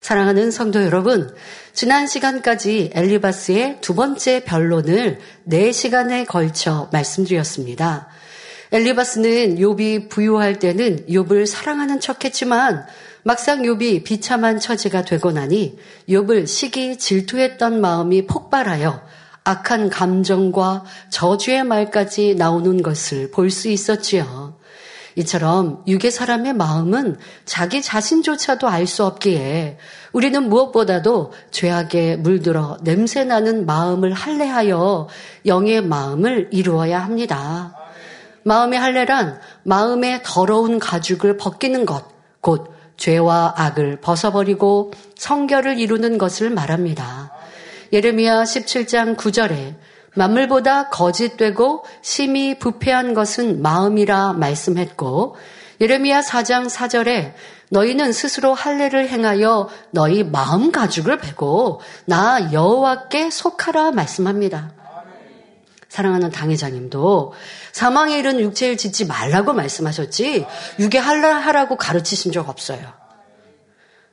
[0.00, 1.30] 사랑하는 성도 여러분,
[1.74, 8.08] 지난 시간까지 엘리바스의 두 번째 변론을 4시간에 걸쳐 말씀드렸습니다.
[8.72, 12.86] 엘리바스는 욥이 부유할 때는 욥을 사랑하는 척했지만
[13.24, 19.02] 막상 욥이 비참한 처지가 되고 나니 욥을 시기 질투했던 마음이 폭발하여
[19.44, 24.59] 악한 감정과 저주의 말까지 나오는 것을 볼 수 있었지요.
[25.16, 29.78] 이처럼 육의 사람의 마음은 자기 자신조차도 알 수 없기에
[30.12, 35.08] 우리는 무엇보다도 죄악에 물들어 냄새나는 마음을 할례하여
[35.46, 37.76] 영의 마음을 이루어야 합니다.
[38.42, 42.04] 마음의 할례란 마음의 더러운 가죽을 벗기는 것,
[42.40, 47.32] 곧 죄와 악을 벗어버리고 성결을 이루는 것을 말합니다.
[47.92, 49.74] 예레미야 17장 9절에
[50.14, 55.36] 만물보다 거짓되고 심히 부패한 것은 마음이라 말씀했고
[55.80, 57.32] 예레미야 4장 4절에
[57.70, 64.72] 너희는 스스로 할례를 행하여 너희 마음 가죽을 베고 나 여호와께 속하라 말씀합니다.
[65.88, 67.32] 사랑하는 당회장님도
[67.72, 70.46] 사망에 이른 육체를 짓지 말라고 말씀하셨지
[70.98, 72.80] 할례하라고 가르치신 적 없어요.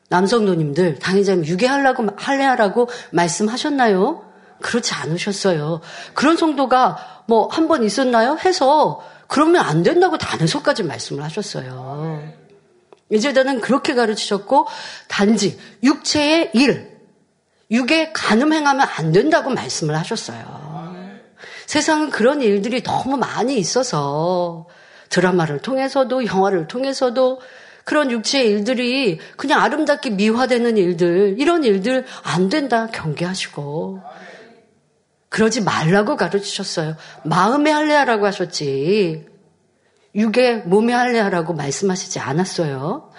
[0.10, 4.27] 남성노님들 당회장님 육에 하라고 할례하라고 말씀하셨나요?
[4.62, 5.82] 그렇지 않으셨어요.
[6.14, 8.38] 그런 성도가 뭐 한 번 있었나요?
[8.44, 12.24] 해서 그러면 안 된다고 단서까지 말씀을 하셨어요.
[13.10, 14.68] 이제다는 그렇게 가르치셨고
[15.08, 16.98] 단지 육체의 일,
[17.72, 20.68] 육에 간음 행하면 안 된다고 말씀을 하셨어요.
[21.66, 24.68] 세상은 그런 일들이 너무 많이 있어서
[25.10, 27.42] 드라마를 통해서도 영화를 통해서도
[27.84, 34.02] 그런 육체의 일들이 그냥 아름답게 미화되는 일들, 이런 일들 안 된다 경계하시고
[35.38, 36.96] 그러지 말라고 가르치셨어요.
[37.24, 39.28] 마음에 할례하라고 하셨지.
[40.16, 43.12] 육에 몸에 할례하라고 말씀하시지 않았어요.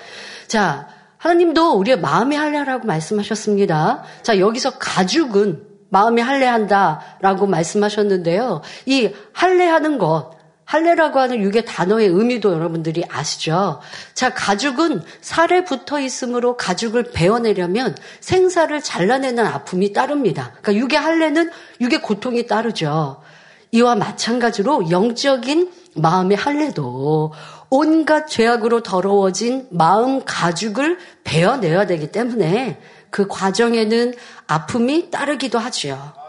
[0.48, 4.02] 자, 하나님도 우리의 마음에 할례하라고 말씀하셨습니다.
[4.22, 8.62] 자, 여기서 가죽은 마음에 할례한다라고 말씀하셨는데요.
[8.86, 10.32] 이 할례하는 것,
[10.68, 13.80] 할례라고 하는 육의 단어의 의미도 여러분들이 아시죠?
[14.12, 20.52] 자, 가죽은 살에 붙어 있으므로 가죽을 베어내려면 생사를 잘라내는 아픔이 따릅니다.
[20.60, 23.22] 그러니까 육의 할례는 육의 고통이 따르죠.
[23.70, 27.32] 이와 마찬가지로 영적인 마음의 할례도
[27.70, 34.12] 온갖 죄악으로 더러워진 마음 가죽을 베어내야 되기 때문에 그 과정에는
[34.46, 36.27] 아픔이 따르기도 하지요.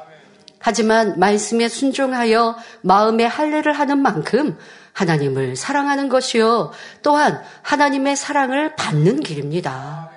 [0.60, 4.58] 하지만 말씀에 순종하여 마음의 할례를 하는 만큼
[4.94, 6.72] 하나님을 사랑하는 것이요.
[7.02, 10.12] 또한 하나님의 사랑을 받는 길입니다.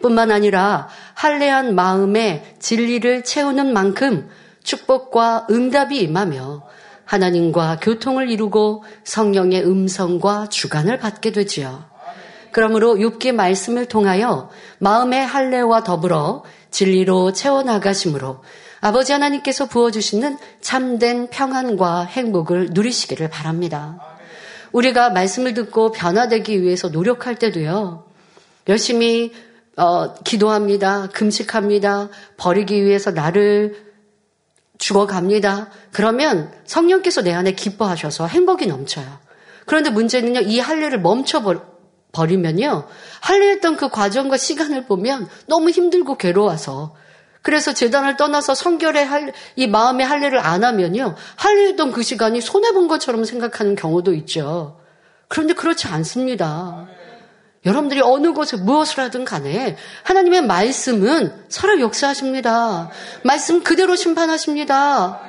[0.00, 4.28] 뿐만 아니라 할례한 마음에 진리를 채우는 만큼
[4.62, 6.62] 축복과 응답이 임하며
[7.04, 11.84] 하나님과 교통을 이루고 성령의 음성과 주관을 받게 되지요.
[12.52, 18.42] 그러므로 욥기 말씀을 통하여 마음의 할례와 더불어 진리로 채워 나가심으로
[18.80, 24.00] 아버지 하나님께서 부어주시는 참된 평안과 행복을 누리시기를 바랍니다.
[24.72, 28.04] 우리가 말씀을 듣고 변화되기 위해서 노력할 때도요,
[28.68, 29.32] 열심히
[29.76, 31.08] 어, 기도합니다.
[31.08, 32.08] 금식합니다.
[32.36, 33.86] 버리기 위해서 나를
[34.78, 35.70] 죽어갑니다.
[35.92, 39.06] 그러면 성령께서 내 안에 기뻐하셔서 행복이 넘쳐요.
[39.66, 42.88] 그런데 문제는요, 이 할례를 멈춰버리면요,
[43.20, 46.94] 할례했던 그 과정과 시간을 보면 너무 힘들고 괴로워서
[47.42, 51.14] 그래서 재단을 떠나서 성결의 할, 이 마음의 할례를 안 하면요.
[51.36, 54.78] 할례했던 그 시간이 손해본 것처럼 생각하는 경우도 있죠.
[55.28, 56.88] 그런데 그렇지 않습니다.
[57.66, 62.90] 여러분들이 어느 곳에 무엇을 하든 간에 하나님의 말씀은 살아 역사하십니다.
[63.22, 65.20] 말씀 그대로 심판하십니다.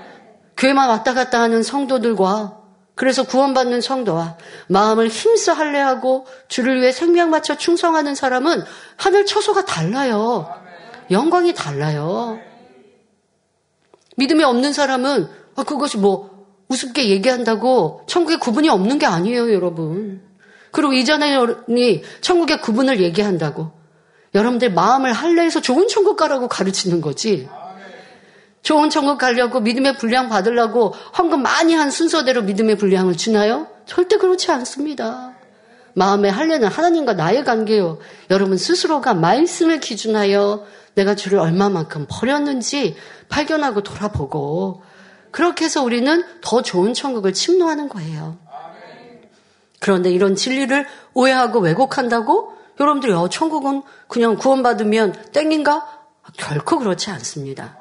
[0.58, 2.58] 교회만 왔다 갔다 하는 성도들과
[2.96, 4.36] 그래서 구원받는 성도와
[4.68, 8.64] 마음을 힘써 할례하고 주를 위해 생명 바쳐 충성하는 사람은
[8.98, 10.54] 하늘 처소가 달라요.
[11.12, 12.40] 영광이 달라요.
[14.18, 20.22] 믿음이 없는 사람은 아, 그것이 뭐 우습게 얘기한다고 천국에 구분이 없는 게 아니에요, 여러분.
[20.72, 21.36] 그리고 이전에
[22.22, 23.72] 천국의 구분을 얘기한다고
[24.36, 27.50] 여러분들 마음을 할례해서 좋은 천국 가라고 가르치는 거지.
[28.62, 33.68] 좋은 천국 가려고 믿음의 분량 받으려고 헌금 많이 한 순서대로 믿음의 분량을 주나요?
[33.86, 35.34] 절대 그렇지 않습니다.
[35.94, 37.98] 마음의 할례는 하나님과 나의 관계요.
[38.30, 42.96] 여러분 스스로가 말씀을 기준하여 내가 주를 얼마만큼 버렸는지
[43.30, 44.84] 발견하고 돌아보고
[45.32, 48.38] 그렇게 해서 우리는 더 좋은 천국을 침노하는 거예요.
[49.80, 55.88] 그런데 이런 진리를 오해하고 왜곡한다고 여러분들이 어, 천국은 그냥 구원받으면 땡인가?
[56.38, 57.78] 결코 그렇지 않습니다.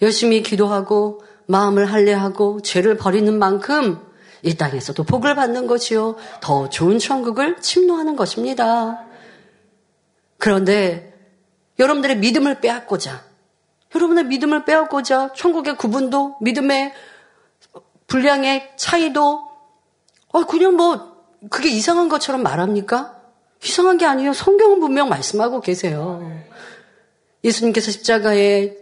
[0.00, 4.00] 열심히 기도하고 마음을 할례하고 죄를 버리는 만큼
[4.42, 6.16] 이 땅에서도 복을 받는 것이요.
[6.40, 9.04] 더 좋은 천국을 침노하는 것입니다.
[10.38, 11.11] 그런데
[11.82, 13.24] 여러분들의 믿음을 빼앗고자,
[13.94, 16.94] 여러분의 믿음을 빼앗고자 천국의 구분도 믿음의
[18.06, 19.48] 분량의 차이도
[20.28, 21.12] 어, 그냥 뭐
[21.50, 23.20] 그게 이상한 것처럼 말합니까?
[23.64, 24.32] 이상한 게 아니에요.
[24.32, 26.40] 성경은 분명 말씀하고 계세요.
[27.44, 28.76] 예수님께서 십자가에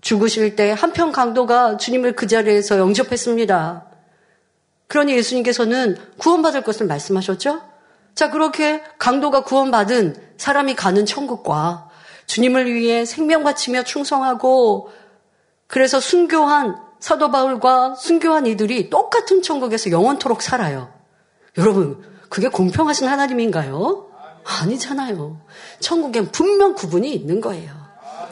[0.00, 3.86] 죽으실 때 한편 강도가 주님을 그 자리에서 영접했습니다.
[4.86, 7.62] 그러니 예수님께서는 구원받을 것을 말씀하셨죠?
[8.14, 11.88] 자, 그렇게 강도가 구원받은 사람이 가는 천국과
[12.26, 14.90] 주님을 위해 생명 바치며 충성하고
[15.66, 20.92] 그래서 순교한 사도 바울과 순교한 이들이 똑같은 천국에서 영원토록 살아요.
[21.58, 24.08] 여러분, 그게 공평하신 하나님인가요?
[24.44, 25.40] 아니잖아요.
[25.80, 27.83] 천국엔 분명 구분이 있는 거예요.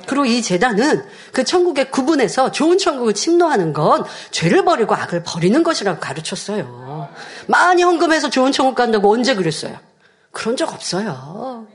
[0.06, 6.00] 그리고 이 재단은 그 천국의 구분에서 좋은 천국을 침노하는 건 죄를 버리고 악을 버리는 것이라고
[6.00, 7.08] 가르쳤어요.
[7.46, 9.76] 많이 헌금해서 좋은 천국 간다고 언제 그랬어요?
[10.30, 11.66] 그런 적 없어요.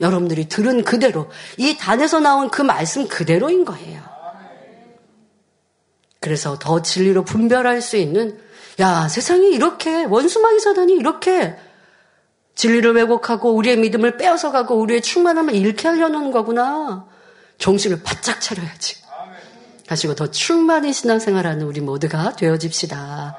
[0.00, 4.02] 여러분들이 들은 그대로 이 단에서 나온 그 말씀 그대로인 거예요.
[6.20, 8.38] 그래서 더 진리로 분별할 수 있는
[8.80, 11.56] 야 세상이 이렇게 원수마귀 사단이 이렇게
[12.56, 17.06] 진리를 왜곡하고 우리의 믿음을 빼앗아 가고 우리의 충만함을 잃게 하려는 거구나.
[17.58, 18.96] 정신을 바짝 차려야지.
[19.86, 23.36] 가시고 더 충만히 신앙생활하는 우리 모두가 되어집시다.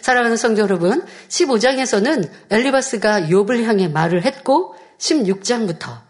[0.00, 6.00] 사랑하는 성도 여러분, 15장에서는 엘리바스가 욥을 향해 말을 했고 16장부터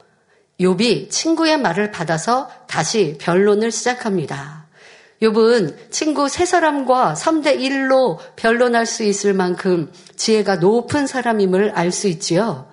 [0.61, 4.68] 욥이 친구의 말을 받아서 다시 변론을 시작합니다.
[5.23, 12.07] 욥은 친구 세 사람과 3대 1로 변론할 수 있을 만큼 지혜가 높은 사람임을 알 수
[12.09, 12.69] 있지요.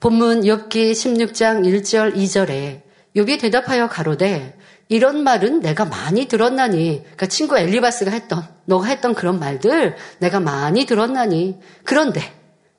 [0.00, 2.82] 본문 욥기 16장 1절 2절에
[3.16, 4.56] 욥이 대답하여 가로되
[4.88, 10.84] 이런 말은 내가 많이 들었나니 그러니까 친구 엘리바스가 했던 너가 했던 그런 말들 내가 많이
[10.84, 12.20] 들었나니 그런데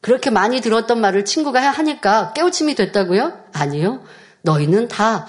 [0.01, 3.33] 그렇게 많이 들었던 말을 친구가 하니까 깨우침이 됐다고요?
[3.53, 4.03] 아니요.
[4.43, 5.25] 너희는 다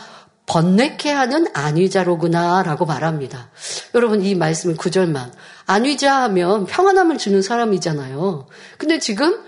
[0.47, 3.51] 번뇌케 하는 안위자로구나라고 말합니다.
[3.95, 5.33] 여러분 이 말씀의 구절만
[5.67, 8.47] 안위자 하면 평안함을 주는 사람이잖아요.
[8.79, 9.41] 근데 지금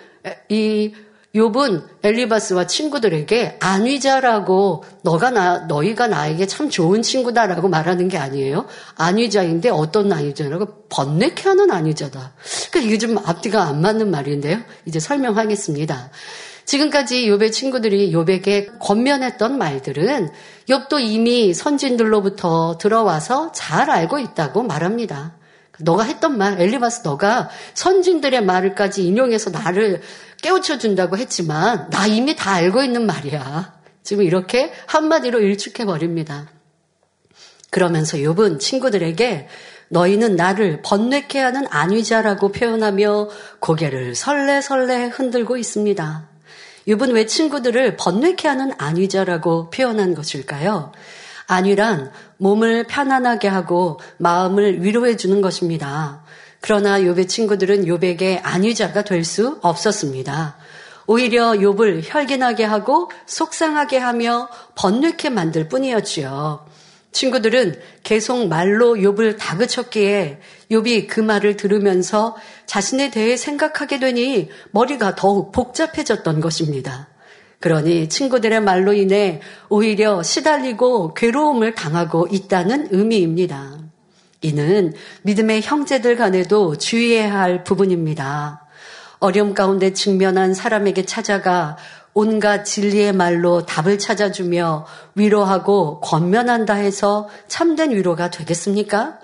[0.48, 0.92] 이
[1.34, 8.66] 욥은 엘리바스와 친구들에게 안위자라고 너가 나 너희가 나에게 참 좋은 친구다라고 말하는 게 아니에요.
[8.96, 12.32] 안위자인데 어떤 안위자라고 번뇌케 하는 안위자다.
[12.70, 14.58] 그러니까 이게 좀 앞뒤가 안 맞는 말인데요.
[14.86, 16.10] 이제 설명하겠습니다.
[16.68, 20.28] 지금까지 욥의 친구들이 욥에게 권면했던 말들은
[20.68, 25.34] 욥도 이미 선진들로부터 들어와서 잘 알고 있다고 말합니다.
[25.78, 30.02] 너가 했던 말, 엘리바스 너가 선진들의 말을까지 인용해서 나를
[30.42, 33.72] 깨우쳐 준다고 했지만 나 이미 다 알고 있는 말이야.
[34.02, 36.50] 지금 이렇게 한마디로 일축해 버립니다.
[37.70, 39.48] 그러면서 욥은 친구들에게
[39.88, 43.30] 너희는 나를 번뇌케 하는 안위자라고 표현하며
[43.60, 46.28] 고개를 설레설레 흔들고 있습니다.
[46.88, 50.92] 욥은 왜 친구들을 번뇌케 하는 안위자라고 표현한 것일까요?
[51.46, 56.22] 안위란 몸을 편안하게 하고 마음을 위로해 주는 것입니다.
[56.60, 60.56] 그러나 욥의 친구들은 욥에게 안위자가 될 수 없었습니다.
[61.06, 66.67] 오히려 욥을 혈긴하게 하고 속상하게 하며 번뇌케 만들 뿐이었지요.
[67.12, 70.40] 친구들은 계속 말로 욥을 다그쳤기에
[70.70, 77.08] 욥이 그 말을 들으면서 자신에 대해 생각하게 되니 머리가 더욱 복잡해졌던 것입니다.
[77.60, 83.78] 그러니 친구들의 말로 인해 오히려 시달리고 괴로움을 당하고 있다는 의미입니다.
[84.42, 88.64] 이는 믿음의 형제들 간에도 주의해야 할 부분입니다.
[89.18, 91.76] 어려움 가운데 직면한 사람에게 찾아가
[92.20, 99.20] 온갖 진리의 말로 답을 찾아주며 위로하고 권면한다 해서 참된 위로가 되겠습니까?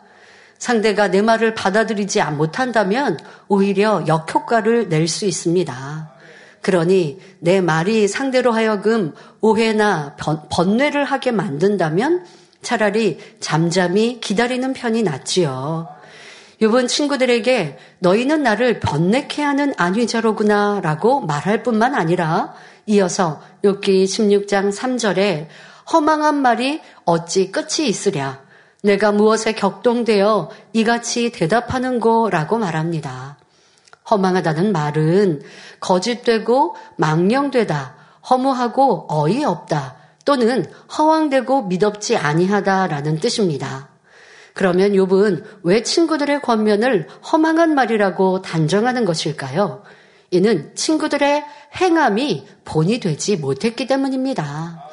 [0.58, 6.12] 상대가 내 말을 받아들이지 못한다면 오히려 역효과를 낼 수 있습니다.
[6.62, 10.14] 그러니 내 말이 상대로 하여금 오해나
[10.50, 12.24] 번뇌를 하게 만든다면
[12.62, 15.88] 차라리 잠잠히 기다리는 편이 낫지요.
[16.62, 22.54] 요번 친구들에게 너희는 나를 번뇌케 하는 안위자로구나 라고 말할 뿐만 아니라
[22.86, 25.46] 이어서 욥기 16장 3절에
[25.92, 28.42] 허망한 말이 어찌 끝이 있으랴.
[28.82, 33.38] 내가 무엇에 격동되어 이같이 대답하는고라고 말합니다.
[34.10, 35.42] 허망하다는 말은
[35.80, 37.94] 거짓되고 망령되다,
[38.28, 43.88] 허무하고 어이없다, 또는 허황되고 미덥지 아니하다라는 뜻입니다.
[44.52, 49.82] 그러면 욥은 왜 친구들의 권면을 허망한 말이라고 단정하는 것일까요?
[50.34, 51.44] 이는 친구들의
[51.80, 54.84] 행함이 본이 되지 못했기 때문입니다.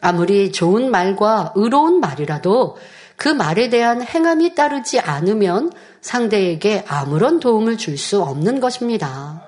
[0.00, 2.76] 아무리 좋은 말과 의로운 말이라도
[3.16, 9.42] 그 말에 대한 행함이 따르지 않으면 상대에게 아무런 도움을 줄 수 없는 것입니다.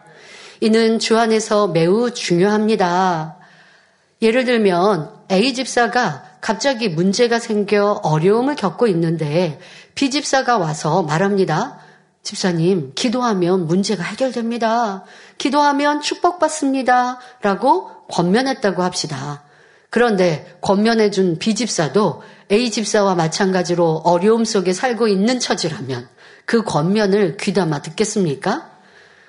[0.61, 3.37] 이는 주 안에서 매우 중요합니다.
[4.23, 9.61] 예를 들면 A 집사가 갑자기 문제가 생겨 어려움을 겪고 있는데
[9.95, 11.86] B 집사가 와서 말합니다.
[12.27, 15.05] 집사님, 기도하면 문제가 해결됩니다.
[15.39, 17.21] 기도하면 축복받습니다.
[17.41, 19.45] 라고 권면했다고 합시다.
[19.91, 26.09] 그런데 권면해준 B 집사도 A 집사와 마찬가지로 어려움 속에 살고 있는 처지라면
[26.47, 28.73] 그 권면을 귀담아 듣겠습니까?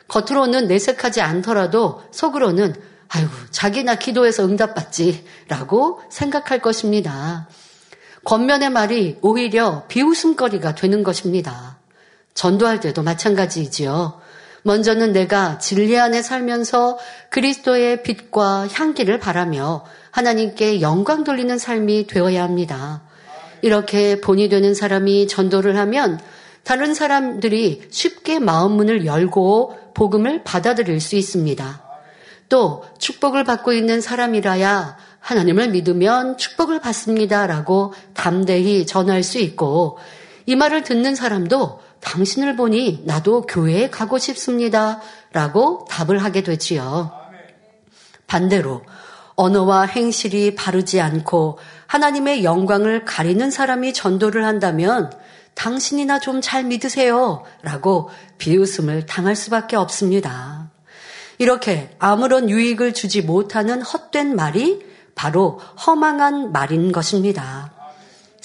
[0.07, 2.73] 겉으로는 내색하지 않더라도 속으로는
[3.09, 7.47] 아이고, 자기나 기도해서 응답받지 라고 생각할 것입니다.
[8.25, 11.76] 권면의 말이 오히려 비웃음거리가 되는 것입니다.
[12.37, 14.21] 전도할 때도 마찬가지이지요.
[14.61, 23.01] 먼저는 내가 진리 안에 살면서 그리스도의 빛과 향기를 바라며 하나님께 영광 돌리는 삶이 되어야 합니다.
[23.63, 26.19] 이렇게 본이 되는 사람이 전도를 하면
[26.63, 31.83] 다른 사람들이 쉽게 마음 문을 열고 복음을 받아들일 수 있습니다.
[32.49, 37.47] 또 축복을 받고 있는 사람이라야 하나님을 믿으면 축복을 받습니다.
[37.47, 39.97] 라고 담대히 전할 수 있고
[40.45, 45.01] 이 말을 듣는 사람도 당신을 보니 나도 교회에 가고 싶습니다.
[45.33, 47.11] 라고 답을 하게 되지요.
[48.27, 48.81] 반대로
[49.35, 55.11] 언어와 행실이 바르지 않고 하나님의 영광을 가리는 사람이 전도를 한다면
[55.53, 57.43] 당신이나 좀 잘 믿으세요.
[57.61, 60.71] 라고 비웃음을 당할 수밖에 없습니다.
[61.39, 64.79] 이렇게 아무런 유익을 주지 못하는 헛된 말이
[65.13, 67.76] 바로 허망한 말인 것입니다.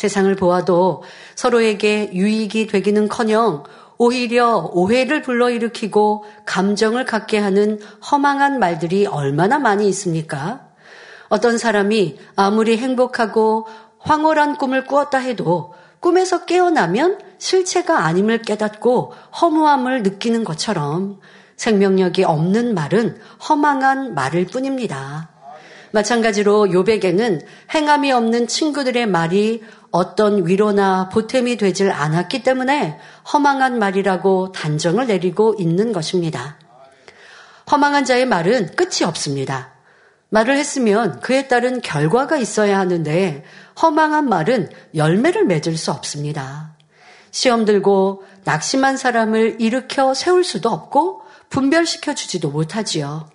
[0.02, 1.04] 세상을 보아도
[1.36, 3.62] 서로에게 유익이 되기는 커녕
[3.98, 7.78] 오히려 오해를 불러일으키고 감정을 갖게 하는
[8.10, 10.66] 허망한 말들이 얼마나 많이 있습니까?
[11.28, 13.68] 어떤 사람이 아무리 행복하고
[14.00, 21.20] 황홀한 꿈을 꾸었다 해도 꿈에서 깨어나면 실체가 아님을 깨닫고 허무함을 느끼는 것처럼
[21.54, 25.31] 생명력이 없는 말은 허망한 말일 뿐입니다.
[25.92, 27.40] 마찬가지로 요백에는
[27.74, 32.98] 행함이 없는 친구들의 말이 어떤 위로나 보탬이 되질 않았기 때문에
[33.32, 36.58] 허망한 말이라고 단정을 내리고 있는 것입니다.
[37.70, 39.72] 허망한 자의 말은 끝이 없습니다.
[40.30, 43.44] 말을 했으면 그에 따른 결과가 있어야 하는데
[43.80, 46.74] 허망한 말은 열매를 맺을 수 없습니다.
[47.30, 53.28] 시험 들고 낙심한 사람을 일으켜 세울 수도 없고 분별시켜 주지도 못하지요.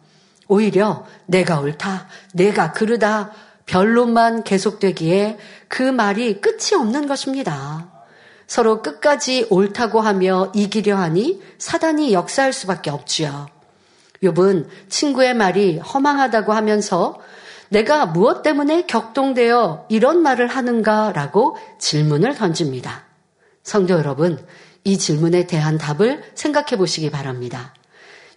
[0.48, 3.32] 오히려 내가 옳다, 내가 그르다,
[3.66, 5.38] 변론만 계속되기에
[5.68, 7.92] 그 말이 끝이 없는 것입니다.
[8.48, 13.48] 서로 끝까지 옳다고 하며 이기려 하니 사단이 역사할 수밖에 없지요.
[14.24, 17.20] 욥은 친구의 말이 허망하다고 하면서
[17.70, 23.04] 내가 무엇 때문에 격동되어 이런 말을 하는가라고 질문을 던집니다.
[23.64, 24.44] 성도 여러분,
[24.86, 27.74] 이 질문에 대한 답을 생각해 보시기 바랍니다.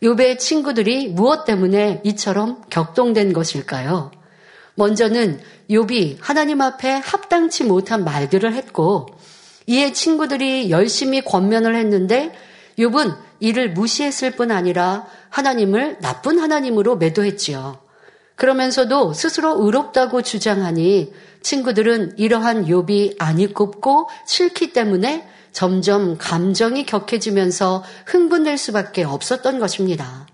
[0.03, 4.11] 욥의 친구들이 무엇 때문에 이처럼 격동된 것일까요?
[4.75, 9.07] 먼저는 욥이 하나님 앞에 합당치 못한 말들을 했고
[9.67, 12.33] 이에 친구들이 열심히 권면을 했는데
[12.79, 17.79] 욥은 이를 무시했을 뿐 아니라 하나님을 나쁜 하나님으로 매도했지요.
[18.37, 29.05] 그러면서도 스스로 의롭다고 주장하니 친구들은 이러한 욥이 굽고 싫기 때문에 점점 감정이 격해지면서 흥분될 수밖에
[29.05, 30.27] 없었던 것입니다.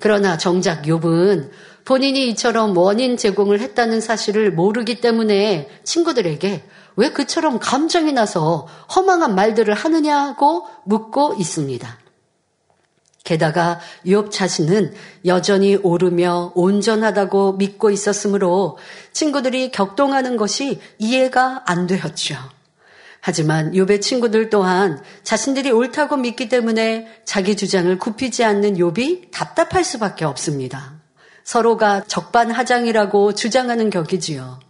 [0.00, 1.50] 그러나 정작 욥은
[1.84, 6.64] 본인이 이처럼 원인 제공을 했다는 사실을 모르기 때문에 친구들에게
[6.96, 11.98] 왜 그처럼 감정이 나서 허망한 말들을 하느냐고 묻고 있습니다.
[13.24, 14.92] 게다가 욥 자신은
[15.24, 18.76] 여전히 오르며 온전하다고 믿고 있었으므로
[19.12, 22.36] 친구들이 격동하는 것이 이해가 안 되었죠.
[23.26, 30.26] 하지만 욥의 친구들 또한 자신들이 옳다고 믿기 때문에 자기 주장을 굽히지 않는 욥이 답답할 수밖에
[30.26, 31.00] 없습니다.
[31.42, 34.60] 서로가 적반하장이라고 주장하는 격이지요.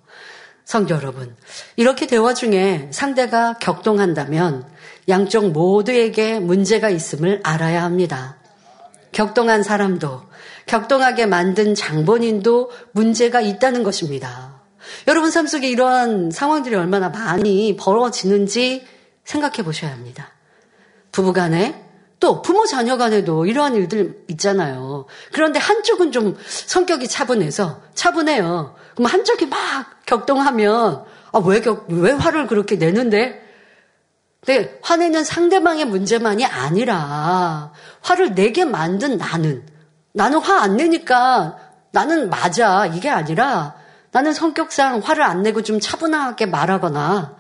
[0.65, 1.35] 성도 여러분,
[1.75, 4.65] 이렇게 대화 중에 상대가 격동한다면
[5.09, 8.37] 양쪽 모두에게 문제가 있음을 알아야 합니다.
[9.11, 10.23] 격동한 사람도,
[10.67, 14.54] 격동하게 만든 장본인도 문제가 있다는 것입니다.
[15.09, 18.87] 여러분 삶 속에 이러한 상황들이 얼마나 많이 벌어지는지
[19.25, 20.31] 생각해 보셔야 합니다.
[21.13, 21.83] 부부 간에
[22.21, 25.07] 또 부모 자녀 간에도 이러한 일들 있잖아요.
[25.33, 28.75] 그런데 한쪽은 좀 성격이 차분해서 차분해요.
[28.95, 29.59] 그럼 한쪽이 막
[30.07, 33.43] 격동하면 아, 왜, 격, 왜 화를 그렇게 내는데?
[34.45, 37.73] 근데 화내는 상대방의 문제만이 아니라
[38.03, 39.67] 화를 내게 만든 나는
[40.13, 41.59] 나는 화 안 내니까
[41.91, 43.75] 나는 맞아 이게 아니라
[44.15, 47.35] 나는 성격상 화를 안 내고 좀 차분하게 말하거나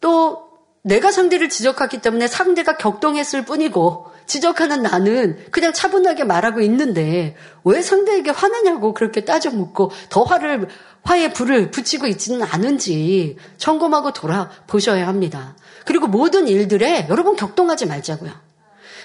[0.00, 0.48] 또
[0.80, 8.30] 내가 상대를 지적하기 때문에 상대가 격동했을 뿐이고 지적하는 나는 그냥 차분하게 말하고 있는데 왜 상대에게
[8.30, 10.66] 화내냐고 그렇게 따져 묻고 더 화를
[11.02, 15.56] 화에 불을 붙이고 있지는 않은지 점검하고 돌아보셔야 합니다.
[15.84, 18.32] 그리고 모든 일들에 여러분 격동하지 말자고요.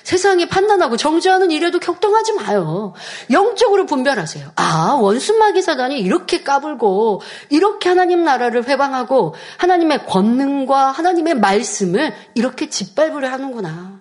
[0.06, 2.94] 세상이 판단하고 정죄하는 일에도 격동하지 마요.
[3.32, 4.52] 영적으로 분별하세요.
[4.56, 13.30] 아, 원수마귀 사단이 이렇게 까불고 이렇게 하나님 나라를 회방하고 하나님의 권능과 하나님의 말씀을 이렇게 짓밟으려
[13.32, 14.00] 하는구나.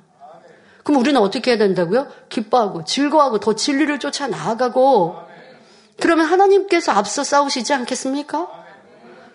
[0.82, 2.08] 그럼 우리는 어떻게 해야 된다고요?
[2.28, 5.16] 기뻐하고 즐거워하고 더 진리를 쫓아 나아가고
[5.98, 8.46] 그러면 하나님께서 앞서 싸우시지 않겠습니까?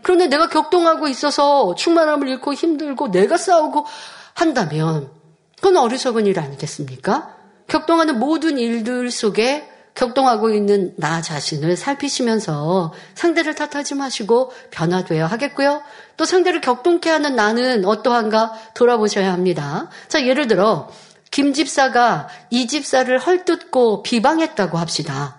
[0.03, 3.87] 그런데 내가 격동하고 있어서 충만함을 잃고 힘들고 내가 싸우고
[4.35, 5.18] 한다면
[5.61, 7.35] 그건 어리석은 일 아니겠습니까?
[7.67, 15.81] 격동하는 모든 일들 속에 격동하고 있는 나 자신을 살피시면서 상대를 탓하지 마시고 변화되어야 하겠고요.
[16.15, 19.89] 또 상대를 격동케 하는 나는 어떠한가 돌아보셔야 합니다.
[20.07, 20.89] 자, 예를 들어
[21.31, 25.37] 김 집사가 이 집사를 헐뜯고 비방했다고 합시다.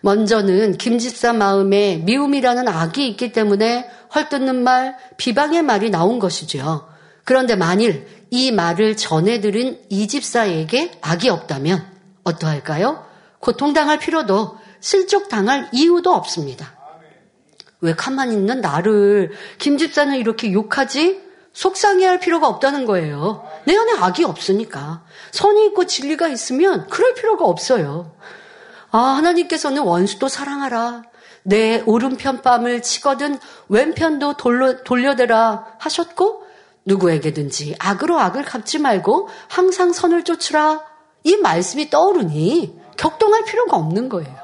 [0.00, 6.88] 먼저는 김 집사 마음에 미움이라는 악이 있기 때문에 헐뜯는 말, 비방의 말이 나온 것이죠.
[7.24, 11.84] 그런데 만일 이 말을 전해 들은 이 집사에게 악이 없다면
[12.24, 13.04] 어떠할까요?
[13.40, 16.74] 고통당할 필요도 실족당할 이유도 없습니다.
[17.80, 21.28] 왜 가만히 있는 나를 김 집사는 이렇게 욕하지?
[21.52, 23.44] 속상해할 필요가 없다는 거예요.
[23.64, 25.02] 내 안에 악이 없으니까.
[25.32, 28.12] 선이 있고 진리가 있으면 그럴 필요가 없어요.
[28.92, 31.02] 아, 하나님께서는 원수도 사랑하라.
[31.42, 36.44] 내 오른편 뺨을 치거든 왼편도 돌려, 돌려대라 하셨고
[36.84, 40.82] 누구에게든지 악으로 악을 갚지 말고 항상 선을 쫓으라.
[41.24, 44.34] 이 말씀이 떠오르니 격동할 필요가 없는 거예요.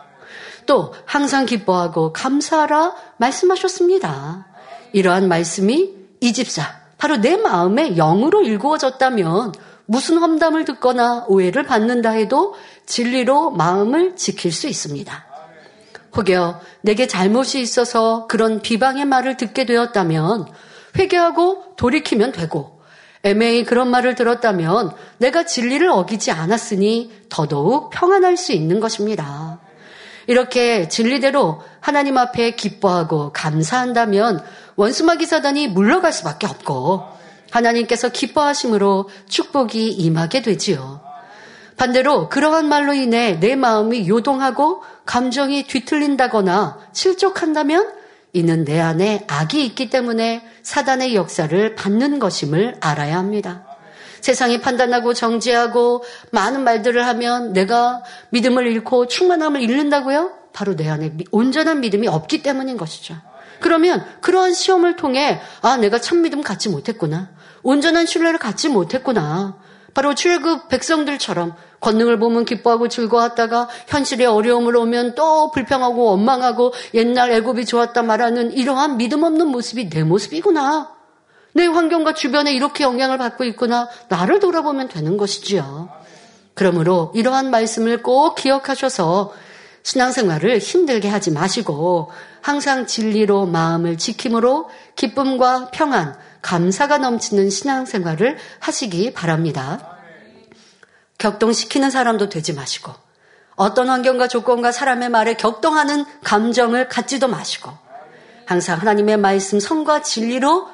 [0.67, 4.47] 또 항상 기뻐하고 감사하라 말씀하셨습니다.
[4.93, 6.63] 이러한 말씀이 이 집사
[6.99, 9.53] 바로 내 마음에 영으로 일구어졌다면
[9.87, 12.55] 무슨 험담을 듣거나 오해를 받는다 해도
[12.87, 15.25] 진리로 마음을 지킬 수 있습니다.
[16.17, 20.47] 혹여 내게 잘못이 있어서 그런 비방의 말을 듣게 되었다면
[20.97, 22.81] 회개하고 돌이키면 되고
[23.23, 29.59] 애매히 그런 말을 들었다면 내가 진리를 어기지 않았으니 더더욱 평안할 수 있는 것입니다.
[30.29, 34.45] 이렇게 진리대로 하나님 앞에 기뻐하고 감사한다면
[34.77, 37.05] 원수마귀 사단이 물러갈 수밖에 없고
[37.51, 41.01] 하나님께서 기뻐하심으로 축복이 임하게 되지요.
[41.77, 47.93] 반대로 그러한 말로 인해 내 마음이 요동하고 감정이 뒤틀린다거나 실족한다면
[48.37, 53.65] 이는 내 안에 악이 있기 때문에 사단의 역사를 받는 것임을 알아야 합니다.
[54.21, 60.33] 세상이 판단하고 정지하고 많은 말들을 하면 내가 믿음을 잃고 충만함을 잃는다고요?
[60.53, 63.17] 바로 내 안에 온전한 믿음이 없기 때문인 것이죠.
[63.61, 67.31] 그러면 그러한 시험을 통해 아 내가 참 믿음 갖지 못했구나.
[67.63, 69.57] 온전한 신뢰를 갖지 못했구나.
[69.97, 77.65] 바로 출급 백성들처럼 권능을 보면 기뻐하고 즐거웠다가 현실의 어려움을 오면 또 불평하고 원망하고 옛날 애굽이
[77.65, 80.91] 좋았다 말하는 이러한 믿음 없는 모습이 내 모습이구나.
[81.55, 83.89] 내 환경과 주변에 이렇게 영향을 받고 있구나.
[84.11, 85.89] 나를 돌아보면 되는 것이지요.
[86.53, 89.33] 그러므로 이러한 말씀을 꼭 기억하셔서
[89.83, 92.11] 신앙생활을 힘들게 하지 마시고
[92.43, 99.97] 항상 진리로 마음을 지킴으로 기쁨과 평안, 감사가 넘치는 신앙생활을 하시기 바랍니다.
[101.19, 102.93] 격동시키는 사람도 되지 마시고
[103.55, 107.71] 어떤 환경과 조건과 사람의 말에 격동하는 감정을 갖지도 마시고
[108.45, 110.69] 항상 하나님의 말씀, 성과 진리로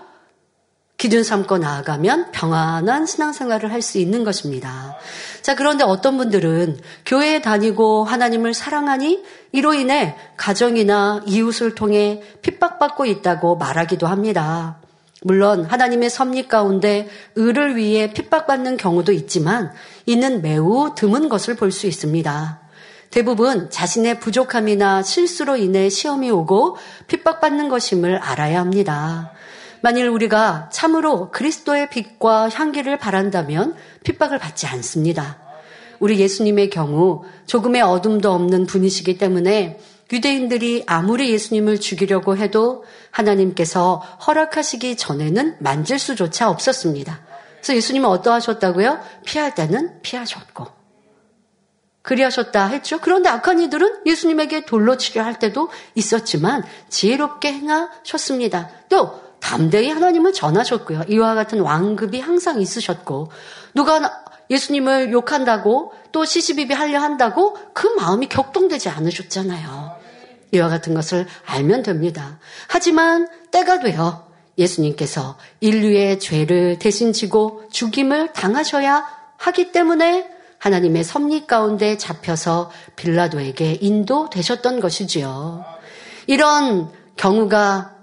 [0.98, 4.96] 기준 삼고 나아가면 평안한 신앙생활을 할 수 있는 것입니다.
[5.42, 13.56] 자, 그런데 어떤 분들은 교회에 다니고 하나님을 사랑하니 이로 인해 가정이나 이웃을 통해 핍박받고 있다고
[13.56, 14.76] 말하기도 합니다.
[15.24, 19.72] 물론 하나님의 섭리 가운데 의를 위해 핍박받는 경우도 있지만
[20.06, 22.60] 이는 매우 드문 것을 볼 수 있습니다.
[23.10, 26.76] 대부분 자신의 부족함이나 실수로 인해 시험이 오고
[27.08, 29.32] 핍박받는 것임을 알아야 합니다.
[29.82, 35.38] 만일 우리가 참으로 그리스도의 빛과 향기를 바란다면 핍박을 받지 않습니다.
[35.98, 39.78] 우리 예수님의 경우 조금의 어둠도 없는 분이시기 때문에
[40.12, 43.96] 유대인들이 아무리 예수님을 죽이려고 해도 하나님께서
[44.26, 47.20] 허락하시기 전에는 만질 수조차 없었습니다.
[47.54, 49.00] 그래서 예수님은 어떠하셨다고요?
[49.24, 50.82] 피할 때는 피하셨고.
[52.02, 52.98] 그리하셨다 했죠.
[53.00, 58.70] 그런데 악한 이들은 예수님에게 돌로 치려 할 때도 있었지만 지혜롭게 행하셨습니다.
[58.88, 61.02] 또 담대히 하나님을 전하셨고요.
[61.08, 63.30] 이와 같은 왕급이 항상 있으셨고
[63.74, 70.01] 누가 예수님을 욕한다고 또 시시비비 하려 한다고 그 마음이 격동되지 않으셨잖아요.
[70.52, 72.38] 이와 같은 것을 알면 됩니다.
[72.68, 79.06] 하지만 때가 되어 예수님께서 인류의 죄를 대신 지고 죽임을 당하셔야
[79.38, 85.64] 하기 때문에 하나님의 섭리 가운데 잡혀서 빌라도에게 인도되셨던 것이지요.
[86.28, 87.96] 이런 경우가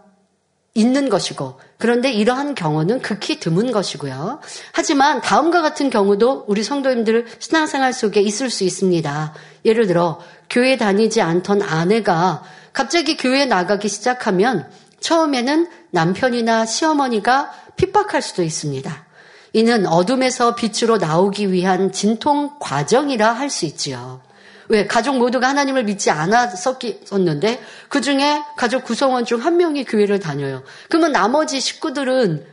[0.73, 4.41] 있는 것이고 그런데 이러한 경우는 극히 드문 것이고요.
[4.73, 9.33] 하지만 다음과 같은 경우도 우리 성도님들 신앙생활 속에 있을 수 있습니다.
[9.65, 18.43] 예를 들어 교회 다니지 않던 아내가 갑자기 교회 나가기 시작하면 처음에는 남편이나 시어머니가 핍박할 수도
[18.43, 19.05] 있습니다.
[19.53, 24.21] 이는 어둠에서 빛으로 나오기 위한 진통 과정이라 할 수 있지요.
[24.67, 24.85] 왜?
[24.85, 27.59] 가족 모두가 하나님을 믿지 않았었는데
[27.89, 30.61] 그 중에 가족 구성원 중 한 명이 교회를 다녀요.
[30.89, 32.45] 그러면 나머지 식구들은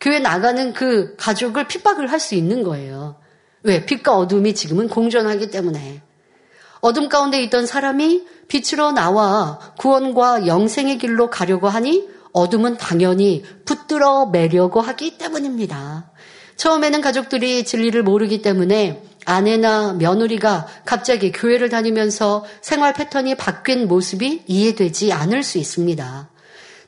[0.00, 3.16] 교회 나가는 그 가족을 핍박을 할 수 있는 거예요.
[3.62, 3.86] 왜?
[3.86, 6.02] 빛과 어둠이 지금은 공존하기 때문에.
[6.80, 14.80] 어둠 가운데 있던 사람이 빛으로 나와 구원과 영생의 길로 가려고 하니 어둠은 당연히 붙들어 매려고
[14.80, 16.10] 하기 때문입니다.
[16.56, 25.12] 처음에는 가족들이 진리를 모르기 때문에 아내나 며느리가 갑자기 교회를 다니면서 생활 패턴이 바뀐 모습이 이해되지
[25.12, 26.30] 않을 수 있습니다.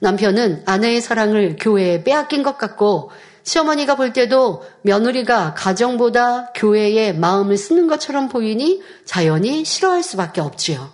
[0.00, 3.10] 남편은 아내의 사랑을 교회에 빼앗긴 것 같고
[3.42, 10.90] 시어머니가 볼 때도 며느리가 가정보다 교회에 마음을 쓰는 것처럼 보이니 자연히 싫어할 수밖에 없지요.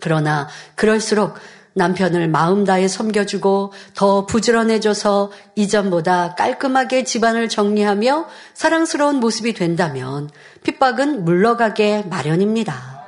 [0.00, 1.34] 그러나 그럴수록
[1.74, 10.30] 남편을 마음 다해 섬겨주고 더 부지런해져서 이전보다 깔끔하게 집안을 정리하며 사랑스러운 모습이 된다면
[10.64, 13.00] 핍박은 물러가게 마련입니다.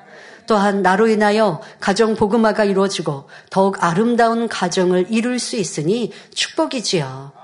[0.46, 7.41] 또한 나로 인하여 가정 복음화가 이루어지고 더욱 아름다운 가정을 이룰 수 있으니 축복이지요.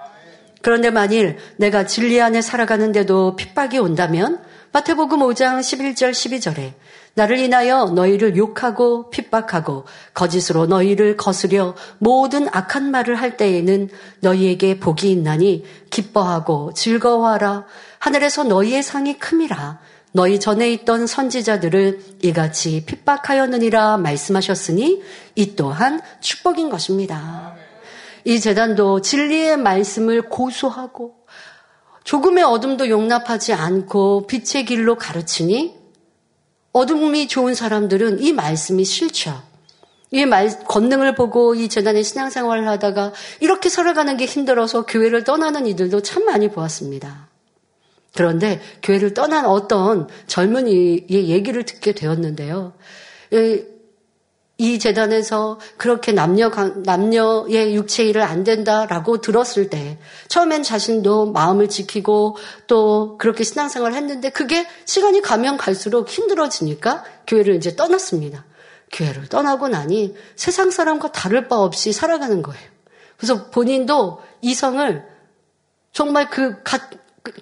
[0.63, 4.41] 그런데 만일 내가 진리 안에 살아가는데도 핍박이 온다면
[4.73, 6.73] 마태복음 5장 11절 12절에
[7.15, 13.89] 나를 인하여 너희를 욕하고 핍박하고 거짓으로 너희를 거스려 모든 악한 말을 할 때에는
[14.21, 17.65] 너희에게 복이 있나니 기뻐하고 즐거워하라.
[17.99, 19.81] 하늘에서 너희의 상이 큼이라.
[20.13, 25.03] 너희 전에 있던 선지자들을 이같이 핍박하였느니라 말씀하셨으니
[25.35, 27.68] 이 또한 축복인 것입니다.
[28.29, 31.15] 이 재단도 진리의 말씀을 고소하고
[32.05, 35.75] 조금의 어둠도 용납하지 않고 빛의 길로 가르치니
[36.73, 39.43] 어둠이 좋은 사람들은 이 말씀이 싫죠.
[40.11, 46.03] 이 말, 권능을 보고 이 재단의 신앙생활을 하다가 이렇게 살아가는 게 힘들어서 교회를 떠나는 이들도
[46.03, 47.31] 참 많이 보았습니다.
[48.15, 52.75] 그런데 교회를 떠난 어떤 젊은이의 얘기를 듣게 되었는데요.
[54.61, 62.37] 이 재단에서 그렇게 남녀, 남녀의 육체 일을 안 된다라고 들었을 때, 처음엔 자신도 마음을 지키고
[62.67, 68.45] 또 그렇게 신앙생활을 했는데 그게 시간이 가면 갈수록 힘들어지니까 교회를 이제 떠났습니다.
[68.91, 72.69] 교회를 떠나고 나니 세상 사람과 다를 바 없이 살아가는 거예요.
[73.17, 75.07] 그래서 본인도 이성을
[75.93, 76.91] 정말 그, 가,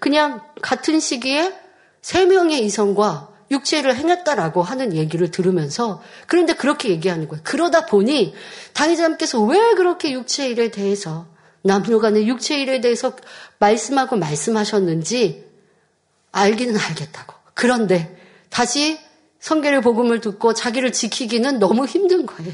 [0.00, 1.54] 그냥 같은 시기에
[2.02, 7.42] 세 명의 이성과 육체를 행했다라고 하는 얘기를 들으면서 그런데 그렇게 얘기하는 거예요.
[7.44, 8.34] 그러다 보니
[8.72, 11.26] 당의자님께서 왜 그렇게 육체 일에 대해서
[11.62, 13.14] 남녀 간의 육체 일에 대해서
[13.58, 15.44] 말씀하고 말씀하셨는지
[16.32, 17.34] 알기는 알겠다고.
[17.54, 18.16] 그런데
[18.50, 18.98] 다시
[19.40, 22.52] 성계를 복음을 듣고 자기를 지키기는 너무 힘든 거예요.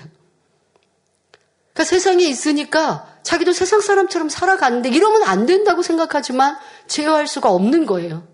[1.73, 8.27] 그러니까 세상에 있으니까 자기도 세상 사람처럼 살아가는데 이러면 안 된다고 생각하지만 제어할 수가 없는 거예요.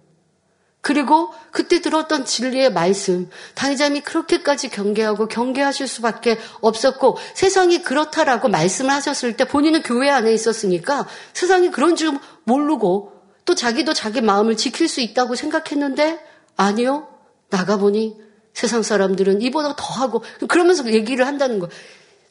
[0.81, 9.37] 그리고 그때 들었던 진리의 말씀, 당의자님이 그렇게까지 경계하고 경계하실 수밖에 없었고 세상이 그렇다라고 말씀을 하셨을
[9.37, 13.13] 때 본인은 교회 안에 있었으니까 세상이 그런 줄 모르고
[13.45, 16.21] 또 자기도 자기 마음을 지킬 수 있다고 생각했는데
[16.57, 17.09] 아니요.
[17.51, 18.17] 나가보니
[18.55, 21.73] 세상 사람들은 이보다 더하고 그러면서 얘기를 한다는 거예요.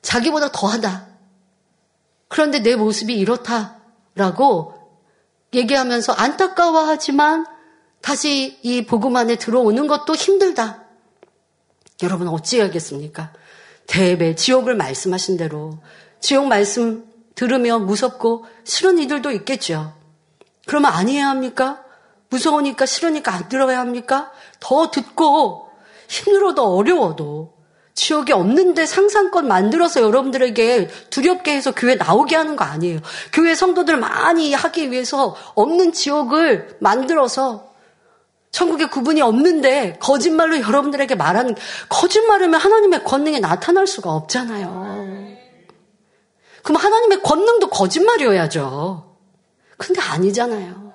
[0.01, 1.07] 자기보다 더하다.
[2.27, 4.73] 그런데 내 모습이 이렇다라고
[5.53, 7.45] 얘기하면서 안타까워하지만
[8.01, 10.83] 다시 이 복음 안에 들어오는 것도 힘들다.
[12.03, 13.33] 여러분 어찌해야겠습니까?
[13.87, 15.79] 대배 지옥을 말씀하신 대로
[16.19, 17.05] 지옥 말씀
[17.35, 19.93] 들으면 무섭고 싫은 이들도 있겠죠.
[20.65, 21.83] 그러면 아니해야 합니까?
[22.29, 24.31] 무서우니까 싫으니까 안 들어야 합니까?
[24.59, 25.69] 더 듣고
[26.09, 27.57] 힘들어도 어려워도
[27.93, 32.99] 지옥이 없는데 상상권 만들어서 여러분들에게 두렵게 해서 교회 나오게 하는 거 아니에요.
[33.33, 37.66] 교회 성도들 많이 하기 위해서 없는 지옥을 만들어서
[38.51, 41.55] 천국에 구분이 없는데 거짓말로 여러분들에게 말하는
[41.89, 45.37] 거짓말이면 하나님의 권능이 나타날 수가 없잖아요.
[46.63, 49.15] 그럼 하나님의 권능도 거짓말이어야죠.
[49.77, 50.93] 근데 아니잖아요.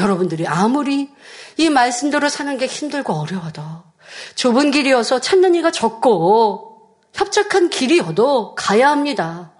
[0.00, 1.10] 여러분들이 아무리
[1.56, 3.62] 이 말씀대로 사는 게 힘들고 어려워도
[4.34, 9.52] 좁은 길이어서 찾는 이가 적고 협착한 길이어도 가야 합니다.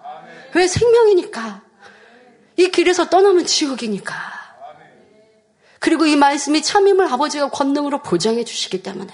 [0.55, 1.63] 왜 생명이니까.
[2.57, 4.38] 이 길에서 떠나면 지옥이니까.
[5.79, 9.13] 그리고 이 말씀이 참임을 아버지가 권능으로 보장해 주시기 때문에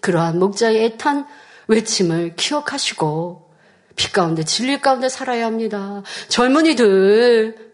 [0.00, 1.26] 그러한 목자의 애탄
[1.68, 3.50] 외침을 기억하시고
[3.96, 6.02] 빛 가운데 진리 가운데 살아야 합니다.
[6.28, 7.68] 젊은이들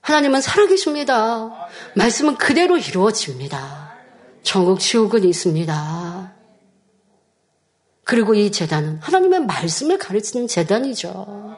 [0.00, 1.68] 하나님은 살아계십니다.
[1.94, 3.94] 말씀은 그대로 이루어집니다.
[4.42, 6.32] 전국 지옥은 있습니다.
[8.04, 11.56] 그리고 이 재단은 하나님의 말씀을 가르치는 재단이죠.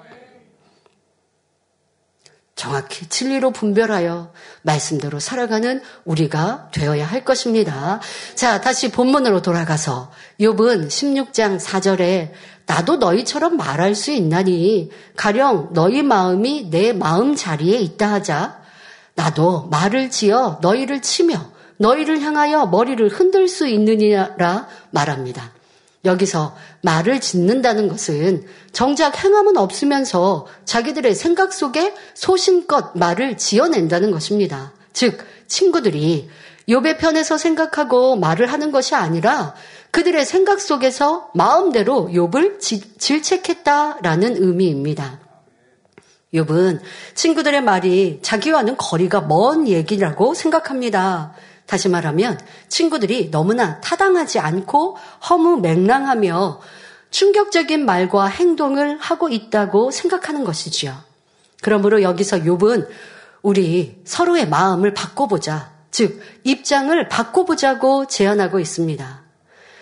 [2.58, 8.00] 정확히 진리로 분별하여 말씀대로 살아가는 우리가 되어야 할 것입니다.
[8.34, 12.32] 자, 다시 본문으로 돌아가서 욥은 16장 4절에
[12.66, 18.60] 나도 너희처럼 말할 수 있나니 가령 너희 마음이 내 마음 자리에 있다 하자
[19.14, 25.52] 나도 말을 지어 너희를 치며 너희를 향하여 머리를 흔들 수 있느니라 말합니다.
[26.04, 34.72] 여기서 말을 짓는다는 것은 정작 행함은 없으면서 자기들의 생각 속에 소신껏 말을 지어낸다는 것입니다.
[34.92, 36.28] 즉 친구들이
[36.68, 39.54] 욥의 편에서 생각하고 말을 하는 것이 아니라
[39.90, 45.20] 그들의 생각 속에서 마음대로 욥을 질책했다라는 의미입니다.
[46.34, 46.80] 욥은
[47.14, 51.32] 친구들의 말이 자기와는 거리가 먼 얘기라고 생각합니다.
[51.68, 54.96] 다시 말하면 친구들이 너무나 타당하지 않고
[55.28, 56.60] 허무 맹랑하며
[57.10, 60.94] 충격적인 말과 행동을 하고 있다고 생각하는 것이지요.
[61.60, 62.88] 그러므로 여기서 욥은
[63.42, 65.72] 우리 서로의 마음을 바꿔보자.
[65.90, 69.22] 즉, 입장을 바꿔보자고 제안하고 있습니다.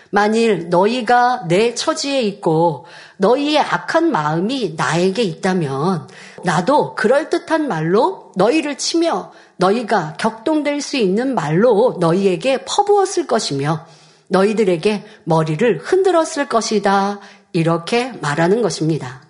[0.09, 2.85] 만일 너희가 내 처지에 있고
[3.17, 6.07] 너희의 악한 마음이 나에게 있다면
[6.43, 13.85] 나도 그럴듯한 말로 너희를 치며 너희가 격동될 수 있는 말로 너희에게 퍼부었을 것이며
[14.29, 17.19] 너희들에게 머리를 흔들었을 것이다.
[17.53, 19.21] 이렇게 말하는 것입니다.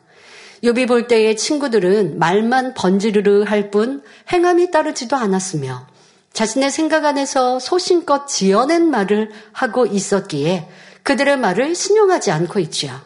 [0.63, 5.87] 욥이 볼 때의 친구들은 말만 번지르르 할 뿐 행함이 따르지도 않았으며
[6.33, 10.67] 자신의 생각 안에서 소신껏 지어낸 말을 하고 있었기에
[11.03, 12.99] 그들의 말을 신용하지 않고 있지요.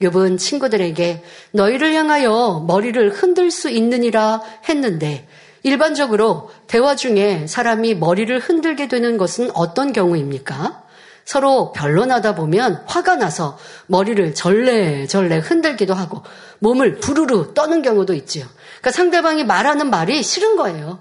[0.00, 1.22] 욥은 친구들에게
[1.52, 5.26] 너희를 향하여 머리를 흔들 수 있느니라 했는데
[5.62, 10.82] 일반적으로 대화 중에 사람이 머리를 흔들게 되는 것은 어떤 경우입니까?
[11.24, 16.22] 서로 변론하다 보면 화가 나서 머리를 절레절레 흔들기도 하고
[16.58, 18.44] 몸을 부르르 떠는 경우도 있지요.
[18.80, 21.00] 그러니까 상대방이 말하는 말이 싫은 거예요.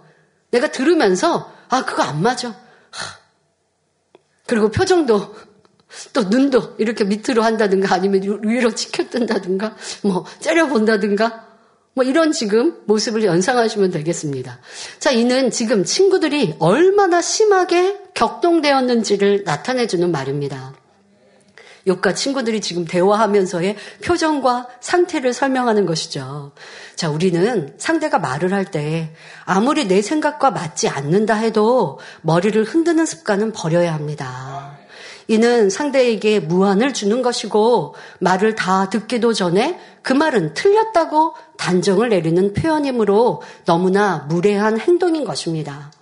[0.52, 2.50] 내가 들으면서 아 그거 안 맞아.
[2.50, 2.56] 하.
[4.46, 5.34] 그리고 표정도
[6.14, 11.51] 또 눈도 이렇게 밑으로 한다든가 아니면 위로 치켜뜬다든가 뭐 째려본다든가
[11.94, 14.60] 뭐 이런 지금 모습을 연상하시면 되겠습니다.
[15.00, 20.74] 자, 이는 지금 친구들이 얼마나 심하게 격동되었는지를 나타내주는 말입니다.
[21.88, 26.52] 욕과 친구들이 지금 대화하면서의 표정과 상태를 설명하는 것이죠.
[26.96, 29.14] 자, 우리는 상대가 말을 할 때
[29.46, 34.78] 아무리 내 생각과 맞지 않는다 해도 머리를 흔드는 습관은 버려야 합니다.
[35.32, 43.42] 이는 상대에게 무한을 주는 것이고 말을 다 듣기도 전에 그 말은 틀렸다고 단정을 내리는 표현이므로
[43.64, 45.94] 너무나 무례한 행동인 것입니다.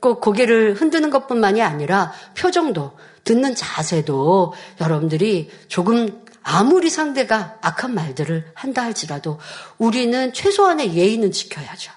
[0.00, 2.92] 꼭 고개를 흔드는 것뿐만이 아니라 표정도
[3.24, 9.40] 듣는 자세도 여러분들이 조금 아무리 상대가 악한 말들을 한다 할지라도
[9.78, 11.90] 우리는 최소한의 예의는 지켜야죠.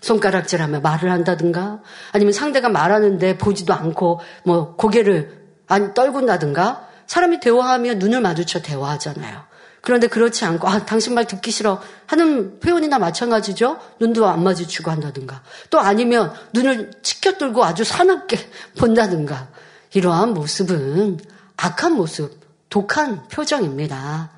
[0.00, 1.80] 손가락질하며 말을 한다든가
[2.12, 5.39] 아니면 상대가 말하는데 보지도 않고 뭐 고개를
[5.70, 9.44] 안 떨군다든가 사람이 대화하며 눈을 마주쳐 대화하잖아요.
[9.80, 13.78] 그런데 그렇지 않고 아 당신 말 듣기 싫어 하는 표현이나 마찬가지죠.
[13.98, 18.36] 눈도 안 마주치고 한다든가 또 아니면 눈을 치켜들고 아주 사납게
[18.78, 19.48] 본다든가
[19.94, 21.18] 이러한 모습은
[21.56, 24.30] 악한 모습, 독한 표정입니다.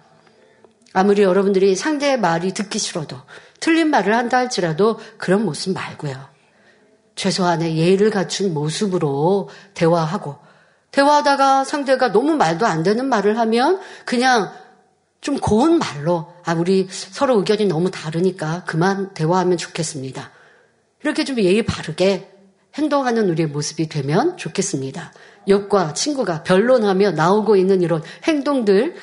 [0.93, 3.17] 아무리 여러분들이 상대의 말이 듣기 싫어도
[3.59, 6.15] 틀린 말을 한다 할지라도 그런 모습 말고요.
[7.15, 10.52] 최소한의 예의를 갖춘 모습으로 대화하고
[10.93, 14.53] 대화하다가 상대가 너무 말도 안 되는 말을 하면 그냥
[15.21, 20.31] 좀 고운 말로 아 우리 서로 의견이 너무 다르니까 그만 대화하면 좋겠습니다.
[21.03, 22.29] 이렇게 좀 예의 바르게
[22.75, 25.13] 행동하는 우리의 모습이 되면 좋겠습니다.
[25.49, 28.95] 욕과 친구가 변론하며 나오고 있는 이런 행동들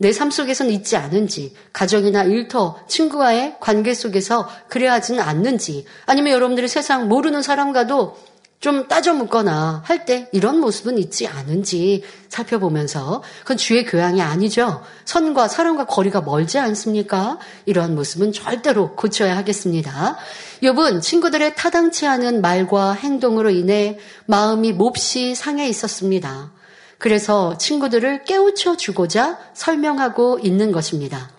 [0.00, 6.68] 내 삶 속에서는 있지 않은지, 가정이나 일터, 친구와의 관계 속에서 그래야 하지는 않는지, 아니면 여러분들이
[6.68, 8.16] 세상 모르는 사람과도
[8.60, 14.82] 좀 따져 묻거나 할 때 이런 모습은 있지 않은지 살펴보면서 그건 주의 교양이 아니죠.
[15.04, 17.38] 선과 사람과 거리가 멀지 않습니까?
[17.66, 20.16] 이러한 모습은 절대로 고쳐야 하겠습니다.
[20.62, 26.52] 욥은 친구들의 타당치 않은 말과 행동으로 인해 마음이 몹시 상해 있었습니다.
[26.98, 31.30] 그래서 친구들을 깨우쳐 주고자 설명하고 있는 것입니다.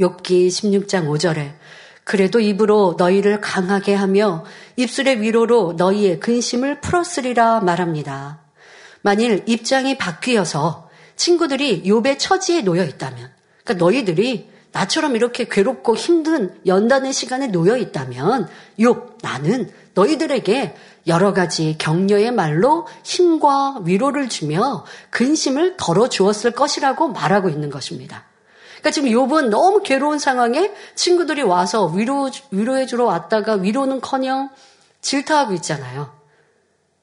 [0.00, 1.57] 욥기 16장 5절에
[2.08, 8.40] 그래도 입으로 너희를 강하게 하며 입술의 위로로 너희의 근심을 풀었으리라 말합니다.
[9.02, 13.30] 만일 입장이 바뀌어서 친구들이 욥의 처지에 놓여 있다면,
[13.62, 20.76] 그러니까 너희들이 나처럼 이렇게 괴롭고 힘든 연단의 시간에 놓여 있다면, 욥, 나는 너희들에게
[21.08, 28.24] 여러 가지 격려의 말로 힘과 위로를 주며 근심을 덜어 주었을 것이라고 말하고 있는 것입니다.
[28.80, 34.50] 그러니까 지금 욥은 너무 괴로운 상황에 친구들이 와서 위로 위로해 주러 왔다가 위로는커녕
[35.00, 36.16] 질타하고 있잖아요.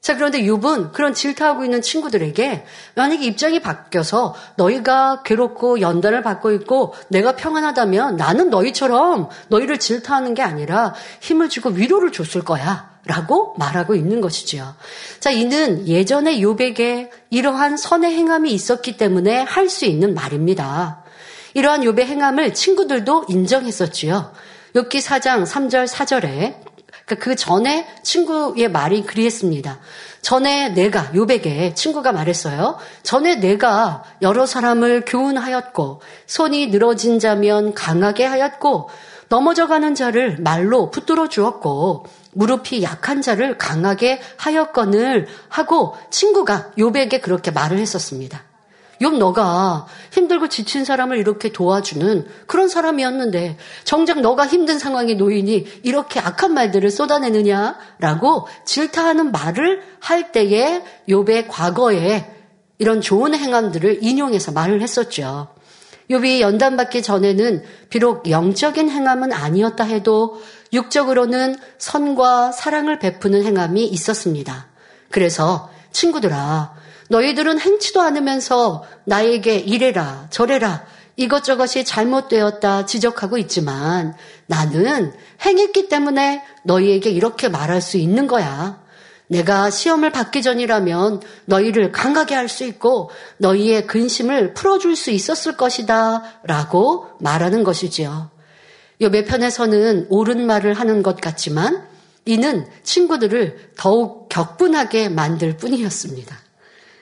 [0.01, 6.93] 자, 그런데 욥은 그런 질타하고 있는 친구들에게 만약에 입장이 바뀌어서 너희가 괴롭고 연단을 받고 있고
[7.07, 12.93] 내가 평안하다면 나는 너희처럼 너희를 질타하는 게 아니라 힘을 주고 위로를 줬을 거야.
[13.07, 14.75] 라고 말하고 있는 것이지요.
[15.19, 21.03] 자, 이는 예전에 욥에게 이러한 선의 행함이 있었기 때문에 할 수 있는 말입니다.
[21.55, 24.33] 이러한 욥의 행함을 친구들도 인정했었지요.
[24.75, 26.55] 욥기 4장 3절 4절에
[27.05, 29.79] 그러니까 그 전에 친구의 말이 그리했습니다.
[30.21, 32.77] 전에 내가 욥에게 친구가 말했어요.
[33.03, 38.89] 전에 내가 여러 사람을 교훈하였고 손이 늘어진 자면 강하게 하였고
[39.29, 47.77] 넘어져가는 자를 말로 붙들어 주었고 무릎이 약한 자를 강하게 하였거늘 하고 친구가 욥에게 그렇게 말을
[47.77, 48.43] 했었습니다.
[49.01, 56.19] 욥 너가 힘들고 지친 사람을 이렇게 도와주는 그런 사람이었는데 정작 너가 힘든 상황에 놓이니 이렇게
[56.19, 62.31] 악한 말들을 쏟아내느냐라고 질타하는 말을 할 때에 욥의 과거에
[62.77, 65.47] 이런 좋은 행함들을 인용해서 말을 했었죠.
[66.09, 74.67] 욥이 연단받기 전에는 비록 영적인 행함은 아니었다 해도 육적으로는 선과 사랑을 베푸는 행함이 있었습니다.
[75.09, 76.75] 그래서 친구들아
[77.09, 80.85] 너희들은 행치도 않으면서 나에게 이래라 저래라
[81.17, 84.15] 이것저것이 잘못되었다 지적하고 있지만
[84.47, 85.13] 나는
[85.45, 88.83] 행했기 때문에 너희에게 이렇게 말할 수 있는 거야.
[89.27, 96.21] 내가 시험을 받기 전이라면 너희를 강하게 할 수 있고 너희의 근심을 풀어줄 수 있었을 것이다
[96.43, 98.29] 라고 말하는 것이지요.
[99.01, 101.87] 요몇 편에서는 옳은 말을 하는 것 같지만
[102.25, 106.44] 이는 친구들을 더욱 격분하게 만들 뿐이었습니다.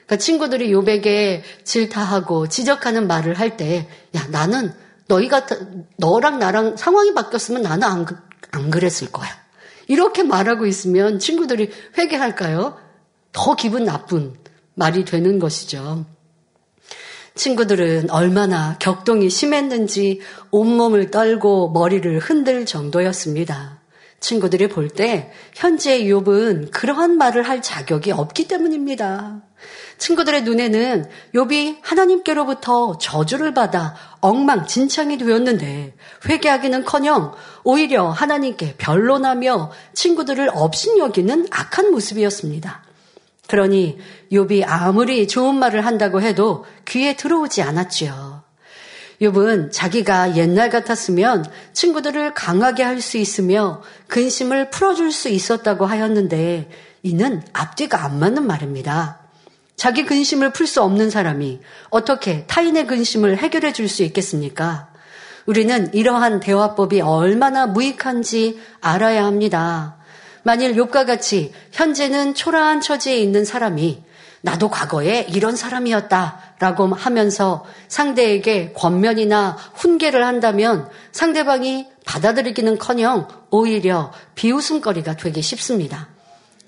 [0.06, 4.74] 그러니까 친구들이 요백에 질타하고 지적하는 말을 할 때, 야, 나는
[5.08, 8.06] 너희 같은, 너랑 나랑 상황이 바뀌었으면 나는 안,
[8.52, 9.30] 안 그랬을 거야.
[9.88, 12.78] 이렇게 말하고 있으면 친구들이 회개할까요?
[13.32, 14.36] 더 기분 나쁜
[14.76, 16.06] 말이 되는 것이죠.
[17.36, 23.82] 친구들은 얼마나 격동이 심했는지 온몸을 떨고 머리를 흔들 정도였습니다.
[24.20, 29.42] 친구들이 볼 때 현재의 욥은 그러한 말을 할 자격이 없기 때문입니다.
[30.04, 35.96] 친구들의 눈에는 욥이 하나님께로부터 저주를 받아 엉망진창이 되었는데
[36.28, 42.84] 회개하기는커녕 오히려 하나님께 변론하며 친구들을 업신여기는 악한 모습이었습니다.
[43.48, 43.98] 그러니
[44.30, 48.44] 욥이 아무리 좋은 말을 한다고 해도 귀에 들어오지 않았지요.
[49.22, 56.70] 욥은 자기가 옛날 같았으면 친구들을 강하게 할 수 있으며 근심을 풀어줄 수 있었다고 하였는데
[57.04, 59.23] 이는 앞뒤가 안 맞는 말입니다.
[59.84, 64.88] 자기 근심을 풀 수 없는 사람이 어떻게 타인의 근심을 해결해 줄 수 있겠습니까?
[65.46, 69.98] 우리는 이러한 대화법이 얼마나 무익한지 알아야 합니다.
[70.43, 74.02] 만일 욥과 같이 현재는 초라한 처지에 있는 사람이
[74.39, 86.12] 나도 과거에 이런 사람이었다라고 하면서 상대에게 권면이나 훈계를 한다면 상대방이 받아들이기는커녕 오히려 비웃음거리가 되기 쉽습니다.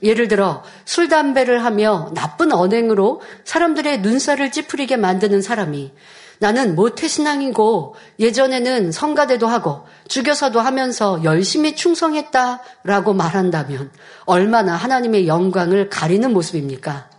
[0.06, 5.92] 예를 들어 술 담배를 하며 나쁜 언행으로 사람들의 눈살을 찌푸리게 만드는 사람이
[6.38, 13.90] 나는 모태신앙이고 예전에는 성가대도 하고 죽여서도 하면서 열심히 충성했다라고 말한다면
[14.26, 17.10] 얼마나 하나님의 영광을 가리는 모습입니까?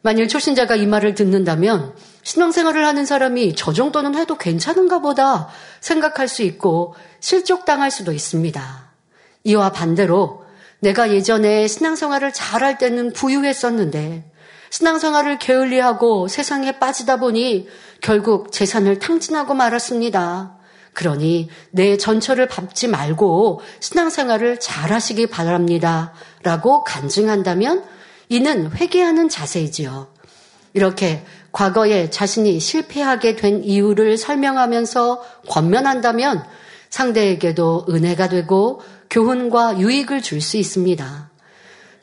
[0.00, 1.92] 만일 초신자가 이 말을 듣는다면
[2.22, 5.48] 신앙생활을 하는 사람이 저 정도는 해도 괜찮은가 보다
[5.80, 8.88] 생각할 수 있고 실족당할 수도 있습니다.
[9.44, 10.47] 이와 반대로
[10.80, 14.30] 내가 예전에 신앙생활을 잘할 때는 부유했었는데
[14.70, 17.68] 신앙생활을 게을리하고 세상에 빠지다 보니
[18.00, 20.58] 결국 재산을 탕진하고 말았습니다.
[20.92, 26.12] 그러니 내 전처를 밟지 말고 신앙생활을 잘 하시기 바랍니다.
[26.42, 27.84] 라고 간증한다면
[28.28, 30.08] 이는 회개하는 자세이지요.
[30.74, 36.44] 이렇게 과거에 자신이 실패하게 된 이유를 설명하면서 권면한다면
[36.90, 41.30] 상대에게도 은혜가 되고 교훈과 유익을 줄 수 있습니다.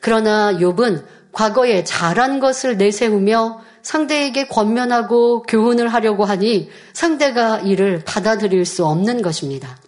[0.00, 8.84] 그러나 욥은 과거에 잘한 것을 내세우며 상대에게 권면하고 교훈을 하려고 하니 상대가 이를 받아들일 수
[8.86, 9.78] 없는 것입니다.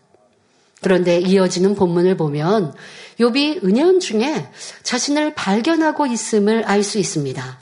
[0.80, 2.74] 그런데 이어지는 본문을 보면
[3.18, 4.48] 욥이 은연 중에
[4.82, 7.60] 자신을 발견하고 있음을 알 수 있습니다.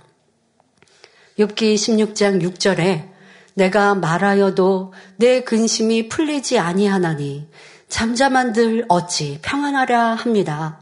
[1.38, 3.08] 욥기 16장 6절에
[3.54, 7.48] 내가 말하여도 내 근심이 풀리지 아니하나니
[7.88, 10.80] 잠잠한들 어찌 평안하랴 합니다.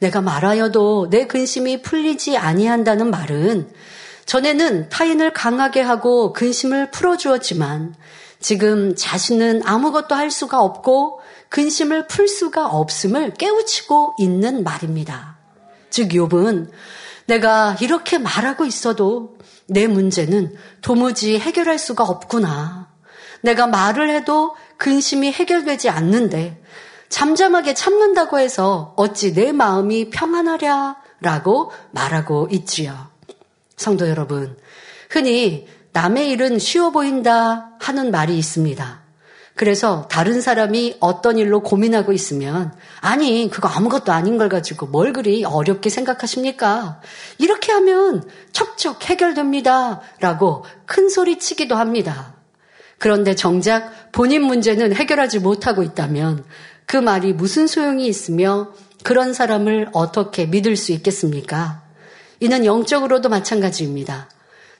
[0.00, 3.70] 내가 말하여도 내 근심이 풀리지 아니한다는 말은
[4.26, 7.94] 전에는 타인을 강하게 하고 근심을 풀어주었지만
[8.40, 15.38] 지금 자신은 아무것도 할 수가 없고 근심을 풀 수가 없음을 깨우치고 있는 말입니다.
[15.88, 16.70] 즉 욥은
[17.26, 22.93] 내가 이렇게 말하고 있어도 내 문제는 도무지 해결할 수가 없구나.
[23.44, 26.60] 내가 말을 해도 근심이 해결되지 않는데
[27.10, 33.10] 잠잠하게 참는다고 해서 어찌 내 마음이 평안하랴 라고 말하고 있지요.
[33.76, 34.56] 성도 여러분,
[35.10, 39.02] 흔히 남의 일은 쉬워 보인다 하는 말이 있습니다.
[39.54, 45.44] 그래서 다른 사람이 어떤 일로 고민하고 있으면 아니 그거 아무것도 아닌 걸 가지고 뭘 그리
[45.44, 47.00] 어렵게 생각하십니까?
[47.38, 50.00] 이렇게 하면 척척 해결됩니다.
[50.18, 52.34] 라고 큰 소리 치기도 합니다.
[52.98, 56.44] 그런데 정작 본인 문제는 해결하지 못하고 있다면
[56.86, 58.72] 그 말이 무슨 소용이 있으며
[59.02, 61.82] 그런 사람을 어떻게 믿을 수 있겠습니까?
[62.40, 64.28] 이는 영적으로도 마찬가지입니다.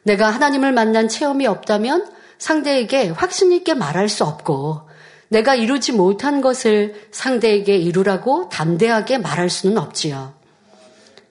[0.02, 2.08] 내가 하나님을 만난 체험이 없다면
[2.38, 4.82] 상대에게 확신 있게 말할 수 없고
[5.28, 10.34] 내가 이루지 못한 것을 상대에게 이루라고 담대하게 말할 수는 없지요.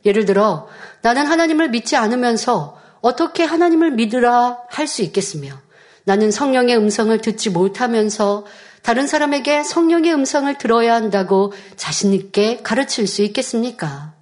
[0.06, 0.68] 예를 들어
[1.02, 5.63] 나는 하나님을 믿지 않으면서 어떻게 하나님을 믿으라 할 수 있겠으며
[6.06, 8.46] 나는 성령의 음성을 듣지 못하면서
[8.82, 14.14] 다른 사람에게 성령의 음성을 들어야 한다고 자신있게 가르칠 수 있겠습니까?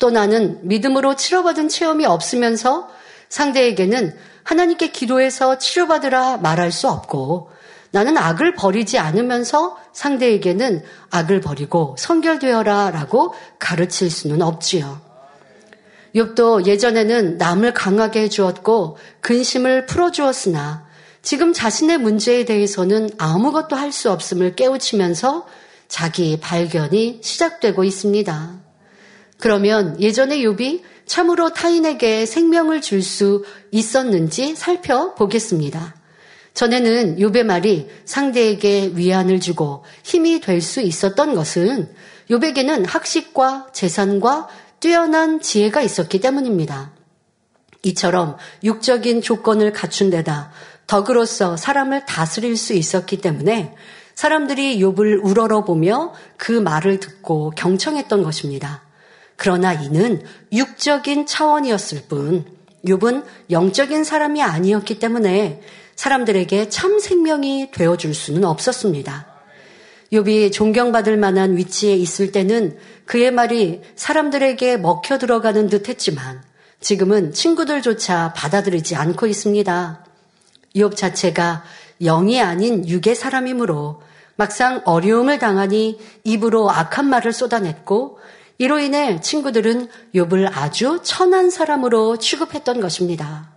[0.00, 2.88] 또 나는 믿음으로 치료받은 체험이 없으면서
[3.28, 7.50] 상대에게는 하나님께 기도해서 치료받으라 말할 수 없고
[7.92, 15.00] 나는 악을 버리지 않으면서 상대에게는 악을 버리고 성결되어라 라고 가르칠 수는 없지요.
[16.14, 20.89] 욥도 예전에는 남을 강하게 해주었고 근심을 풀어주었으나
[21.22, 25.46] 지금 자신의 문제에 대해서는 아무것도 할 수 없음을 깨우치면서
[25.88, 28.60] 자기 발견이 시작되고 있습니다.
[29.38, 35.96] 그러면 예전에 욥이 참으로 타인에게 생명을 줄 수 있었는지 살펴보겠습니다.
[36.54, 41.92] 전에는 욥의 말이 상대에게 위안을 주고 힘이 될 수 있었던 것은
[42.30, 44.48] 욥에게는 학식과 재산과
[44.78, 46.92] 뛰어난 지혜가 있었기 때문입니다.
[47.82, 50.52] 이처럼 육적인 조건을 갖춘 데다
[50.90, 53.76] 덕으로서 사람을 다스릴 수 있었기 때문에
[54.16, 58.82] 사람들이 욥을 우러러보며 그 말을 듣고 경청했던 것입니다.
[59.36, 60.20] 그러나 이는
[60.52, 62.44] 육적인 차원이었을 뿐
[62.84, 65.62] 욥은 영적인 사람이 아니었기 때문에
[65.94, 69.26] 사람들에게 참 생명이 되어 줄 수는 없었습니다.
[70.12, 76.42] 욥이 존경받을 만한 위치에 있을 때는 그의 말이 사람들에게 먹혀 들어가는 듯 했지만
[76.80, 80.09] 지금은 친구들조차 받아들이지 않고 있습니다.
[80.76, 81.64] 욥 자체가
[82.00, 84.02] 영이 아닌 육의 사람이므로
[84.36, 88.18] 막상 어려움을 당하니 입으로 악한 말을 쏟아냈고
[88.58, 93.52] 이로 인해 친구들은 욥을 아주 천한 사람으로 취급했던 것입니다.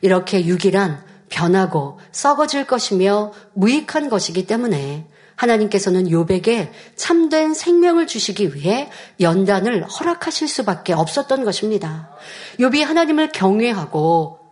[0.00, 8.90] 이렇게 육이란 변하고 썩어질 것이며 무익한 것이기 때문에 하나님께서는 욥에게 참된 생명을 주시기 위해
[9.20, 12.10] 연단을 허락하실 수밖에 없었던 것입니다.
[12.58, 14.45] 욥이 하나님을 경외하고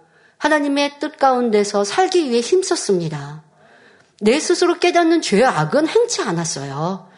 [0.44, 3.42] 하나님의 뜻 가운데서 살기 위해 힘썼습니다.
[4.20, 7.08] 내 스스로 깨닫는 죄의 악은 행치 않았어요.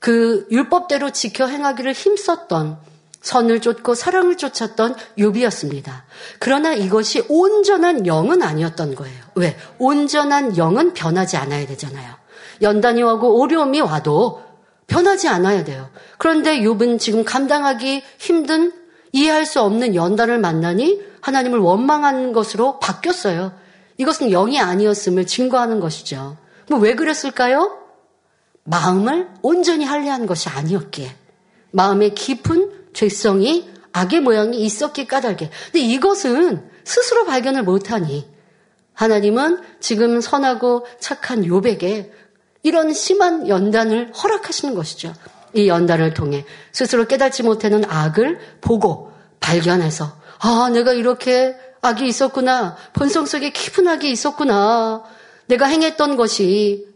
[0.00, 2.78] 그 율법대로 지켜 행하기를 힘썼던
[3.20, 6.02] 선을 쫓고 사랑을 쫓았던 욥이었습니다.
[6.40, 9.22] 그러나 이것이 온전한 영은 아니었던 거예요.
[9.36, 9.56] 왜?
[9.78, 12.14] 온전한 영은 변하지 않아야 되잖아요.
[12.62, 14.42] 연단이 오고 어려움이 와도
[14.88, 15.88] 변하지 않아야 돼요.
[16.18, 18.79] 그런데 욥은 지금 감당하기 힘든
[19.12, 23.52] 이해할 수 없는 연단을 만나니 하나님을 원망하는 것으로 바뀌었어요.
[23.98, 26.36] 이것은 영이 아니었음을 증거하는 것이죠.
[26.68, 27.78] 뭐왜 그랬을까요?
[28.64, 31.14] 마음을 온전히 할례한 것이 아니었기에
[31.72, 35.50] 마음의 깊은 죄성이 악의 모양이 있었기 까닭에.
[35.64, 38.28] 근데 이것은 스스로 발견을 못하니
[38.94, 42.10] 하나님은 지금 선하고 착한 욥에게
[42.62, 45.12] 이런 심한 연단을 허락하시는 것이죠.
[45.54, 52.76] 이 연단을 통해 스스로 깨닫지 못하는 악을 보고 발견해서 아, 내가 이렇게 악이 있었구나.
[52.92, 55.02] 본성 속에 깊은 악이 있었구나.
[55.46, 56.86] 내가 행했던 것이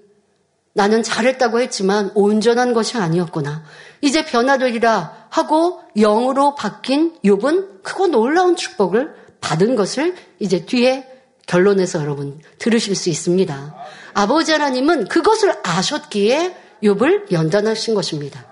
[0.72, 3.64] 나는 잘했다고 했지만 온전한 것이 아니었구나.
[4.00, 11.08] 이제 변화되리라 하고 영으로 바뀐 욥은 크고 놀라운 축복을 받은 것을 이제 뒤에
[11.46, 13.74] 결론에서 여러분 들으실 수 있습니다.
[14.14, 18.44] 아버지 하나님은 그것을 아셨기에 욥을 연단하신 것입니다.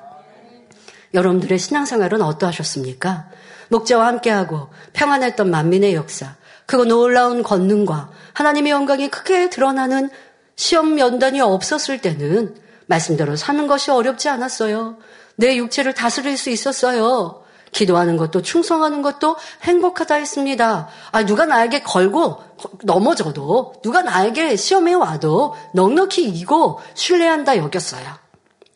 [1.15, 3.29] 여러분들의 신앙생활은 어떠하셨습니까?
[3.69, 6.35] 목자와 함께하고 평안했던 만민의 역사,
[6.67, 10.11] 그거 놀라운 권능과 하나님의 영광이 크게 드러나는
[10.57, 12.57] 시험 연단이 없었을 때는
[12.87, 14.97] 말씀대로 사는 것이 어렵지 않았어요.
[15.37, 17.43] 내 육체를 다스릴 수 있었어요.
[17.73, 20.89] 기도하는 것도 충성하는 것도 행복하다 했습니다.
[21.11, 22.43] 아, 누가 나에게 걸고
[22.85, 28.22] 넘어져도 누가 나에게 시험에 와도 넉넉히 이기고 신뢰한다 여겼어요.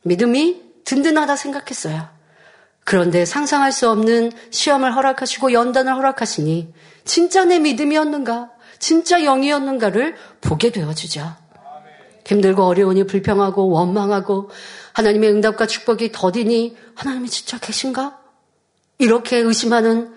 [0.06, 2.08] 믿음이 든든하다 생각했어요.
[2.84, 6.72] 그런데 상상할 수 없는 시험을 허락하시고 연단을 허락하시니
[7.04, 8.50] 진짜 내 믿음이었는가?
[8.78, 11.34] 진짜 영이었는가를 보게 되어주죠.
[12.24, 14.50] 힘들고 어려우니 불평하고 원망하고
[14.92, 18.18] 하나님의 응답과 축복이 더디니 하나님이 진짜 계신가?
[18.98, 20.14] 이렇게 의심하는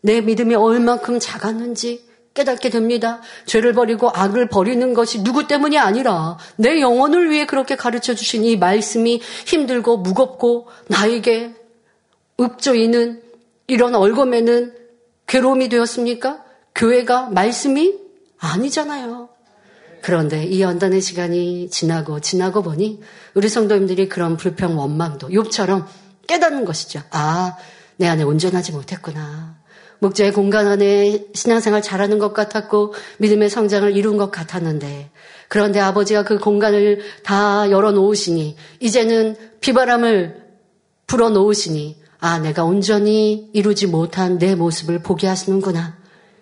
[0.00, 2.05] 내 믿음이 얼만큼 작았는지
[2.36, 3.20] 깨닫게 됩니다.
[3.46, 8.56] 죄를 버리고 악을 버리는 것이 누구 때문이 아니라 내 영혼을 위해 그렇게 가르쳐 주신 이
[8.56, 11.54] 말씀이 힘들고 무겁고 나에게
[12.38, 13.22] 읍조이는
[13.66, 14.74] 이런 얼검에는
[15.26, 16.44] 괴로움이 되었습니까?
[16.74, 17.94] 교회가 말씀이
[18.38, 19.30] 아니잖아요.
[20.02, 23.00] 그런데 이 연단의 시간이 지나고 지나고 보니
[23.34, 25.84] 우리 성도님들이 그런 불평 원망도 욥처럼
[26.28, 27.02] 깨닫는 것이죠.
[27.10, 27.56] 아,
[27.96, 29.56] 내 안에 온전하지 못했구나.
[30.00, 35.10] 목자의 공간 안에 신앙생활 잘하는 것 같았고 믿음의 성장을 이룬 것 같았는데
[35.48, 40.42] 그런데 아버지가 그 공간을 다 열어놓으시니 이제는 비바람을
[41.06, 45.96] 불어놓으시니 아, 내가 온전히 이루지 못한 내 모습을 보게 하시는구나.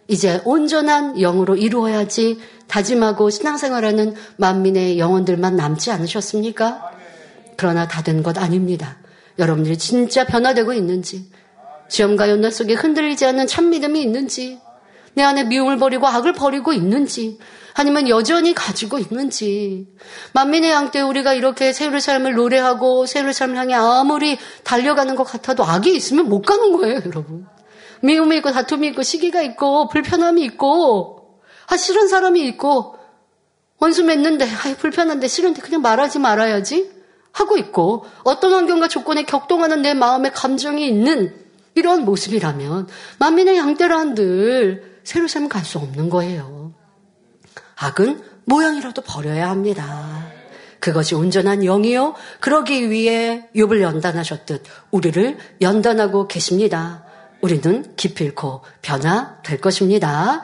[0.07, 2.39] 이제 온전한 영으로 이루어야지
[2.69, 6.91] 다짐하고 신앙생활하는 만민의 영혼들만 남지 않으셨습니까?
[7.57, 8.99] 그러나 다 된 것 아닙니다.
[9.39, 11.31] 여러분들이 진짜 변화되고 있는지,
[11.89, 14.59] 지엄과 연나 속에 흔들리지 않는 참 믿음이 있는지,
[15.15, 17.39] 내 안에 미움을 버리고 악을 버리고 있는지,
[17.75, 19.89] 아니면 여전히 가지고 있는지.
[20.33, 25.65] 만민의 양 때 우리가 이렇게 새로운 삶을 노래하고 새로운 삶을 향해 아무리 달려가는 것 같아도
[25.65, 27.47] 악이 있으면 못 가는 거예요, 여러분.
[28.03, 32.97] 미움이 있고 다툼이 있고 시기가 있고 불편함이 있고 아 싫은 사람이 있고
[33.81, 36.93] 원수 맺는데 아 불편한데 싫은데 그냥 말하지 말아야지
[37.33, 41.35] 하고 있고 어떤 환경과 조건에 격동하는 내 마음의 감정이 있는
[41.75, 46.73] 이런 모습이라면 만민의 양떼란들 새로 삶을 갈수 없는 거예요.
[47.77, 50.27] 악은 모양이라도 버려야 합니다.
[50.81, 52.15] 그것이 온전한 영이요.
[52.41, 57.05] 그러기 위해 욥을 연단하셨듯 우리를 연단하고 계십니다.
[57.41, 60.43] 우리는 기필코 변화될 것입니다.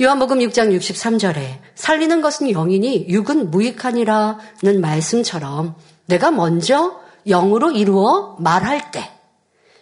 [0.00, 5.74] 요한복음 6장 63절에 살리는 것은 영이니 육은 무익하니라는 말씀처럼
[6.06, 9.10] 내가 먼저 영으로 이루어 말할 때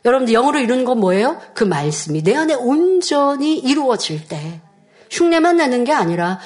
[0.06, 1.40] 여러분들 영으로 이루는 건 뭐예요?
[1.52, 2.22] 그 말씀이.
[2.22, 4.60] 내 안에 온전히 이루어질 때.
[5.10, 6.38] 흉내만 내는 게 아니라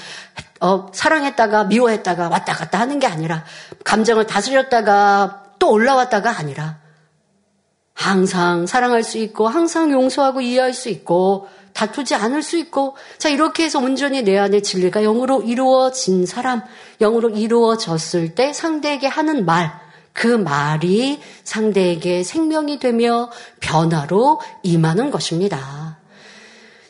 [0.61, 3.45] 어, 사랑했다가 미워했다가 왔다 갔다 하는 게 아니라
[3.85, 6.79] 감정을 다스렸다가 또 올라왔다가 아니라
[7.95, 12.97] 항상 사랑할 수 있고 항상 용서하고 이해할 수 있고 다투지 않을 수 있고.
[13.19, 16.63] 자 이렇게 해서 온전히 내 안에 진리가 영으로 이루어진 사람
[17.01, 19.71] 영으로 이루어졌을 때 상대에게 하는 말
[20.13, 23.31] 그 말이 상대에게 생명이 되며
[23.61, 25.99] 변화로 임하는 것입니다.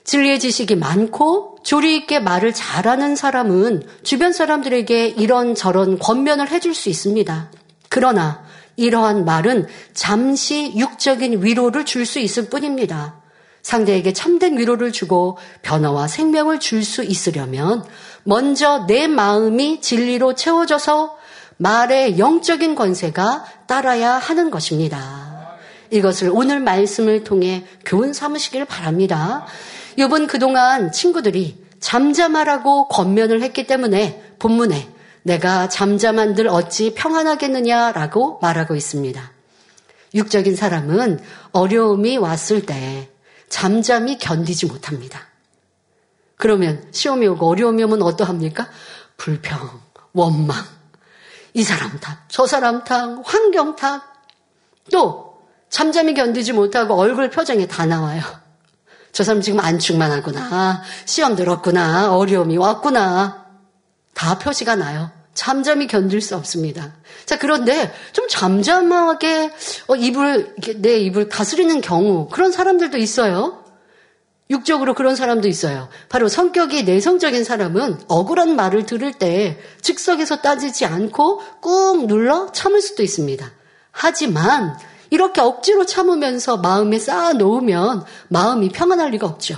[0.05, 7.51] 진리의 지식이 많고 조리 있게 말을 잘하는 사람은 주변 사람들에게 이런저런 권면을 해줄 수 있습니다.
[7.89, 8.43] 그러나
[8.77, 13.21] 이러한 말은 잠시 육적인 위로를 줄 수 있을 뿐입니다.
[13.63, 17.85] 상대에게 참된 위로를 주고 변화와 생명을 줄 수 있으려면
[18.25, 21.20] 먼저 내 마음이 진리로 채워져서
[21.61, 25.59] 말의 영적인 권세가 따라야 하는 것입니다.
[25.91, 29.45] 이것을 오늘 말씀을 통해 교훈 삼으시길 바랍니다.
[29.97, 34.89] 이번 그동안 친구들이 잠잠하라고 권면을 했기 때문에 본문에
[35.23, 39.33] 내가 잠잠한 들 어찌 평안하겠느냐라고 말하고 있습니다.
[40.15, 41.21] 육적인 사람은
[41.53, 43.11] 어려움이 왔을 때
[43.51, 45.21] 잠잠히 견디지 못합니다.
[46.37, 48.67] 그러면 시험이 오고 어려움이 오면 어떠합니까?
[49.19, 49.59] 불평,
[50.15, 50.80] 원망,
[51.55, 54.03] 이 사람 탓, 저 사람 탓, 환경 탓,
[54.93, 55.39] 또
[55.69, 58.23] 잠잠히 견디지 못하고 얼굴 표정이 다 나와요.
[59.13, 60.83] 저 사람 지금 안축만 하구나.
[61.05, 62.15] 시험 들었구나.
[62.15, 63.47] 어려움이 왔구나.
[64.15, 65.11] 다 표시가 나요.
[65.35, 66.93] 잠잠히 견딜 수 없습니다.
[67.25, 69.53] 자, 그런데 좀 잠잠하게
[69.87, 73.60] 어, 입을, 내 입을 다스리는 경우, 그런 사람들도 있어요.
[74.51, 75.89] 육적으로 그런 사람도 있어요.
[76.09, 83.03] 바로 성격이 내성적인 사람은 억울한 말을 들을 때 즉석에서 따지지 않고 꾹 눌러 참을 수도
[83.03, 83.49] 있습니다.
[83.93, 84.77] 하지만
[85.11, 89.57] 이렇게 억지로 참으면서 마음에 쌓아 놓으면 마음이 평안할 리가 없죠.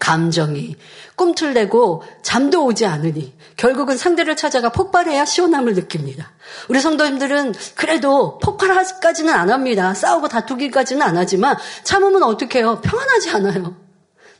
[0.00, 0.76] 감정이
[1.16, 6.32] 꿈틀대고 잠도 오지 않으니 결국은 상대를 찾아가 폭발해야 시원함을 느낍니다.
[6.68, 9.94] 우리 성도님들은 그래도 폭발하지까지는 안 합니다.
[9.94, 12.80] 싸우고 다투기까지는 안 하지만 참으면 어떻게 해요?
[12.82, 13.83] 평안하지 않아요.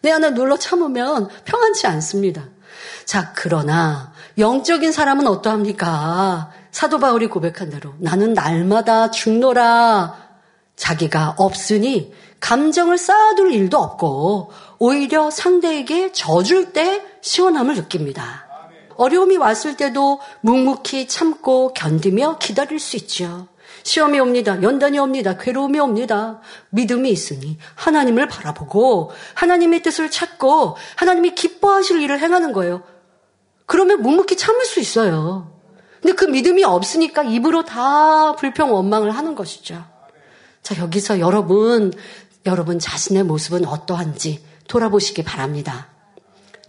[0.04, 2.44] 내 안에 눌러 참으면 평안치 않습니다.
[3.06, 6.50] 자, 그러나 영적인 사람은 어떠합니까?
[6.70, 10.14] 사도 바울이 고백한 대로 나는 날마다 죽노라.
[10.76, 18.44] 자기가 없으니 감정을 쌓아둘 일도 없고 오히려 상대에게 져줄 때 시원함을 느낍니다.
[18.96, 23.48] 어려움이 왔을 때도 묵묵히 참고 견디며 기다릴 수 있죠.
[23.84, 24.60] 시험이 옵니다.
[24.62, 25.36] 연단이 옵니다.
[25.36, 26.40] 괴로움이 옵니다.
[26.70, 32.82] 믿음이 있으니 하나님을 바라보고 하나님의 뜻을 찾고 하나님이 기뻐하실 일을 행하는 거예요.
[33.66, 35.52] 그러면 묵묵히 참을 수 있어요.
[36.00, 39.84] 근데 그 믿음이 없으니까 입으로 다 불평 원망을 하는 것이죠.
[40.62, 41.92] 자, 여기서 여러분,
[42.46, 45.88] 여러분 자신의 모습은 어떠한지 돌아보시기 바랍니다.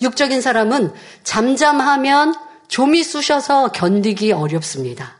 [0.01, 0.93] 육적인 사람은
[1.23, 2.35] 잠잠하면
[2.67, 5.17] 좀이 쑤셔서 견디기 어렵습니다.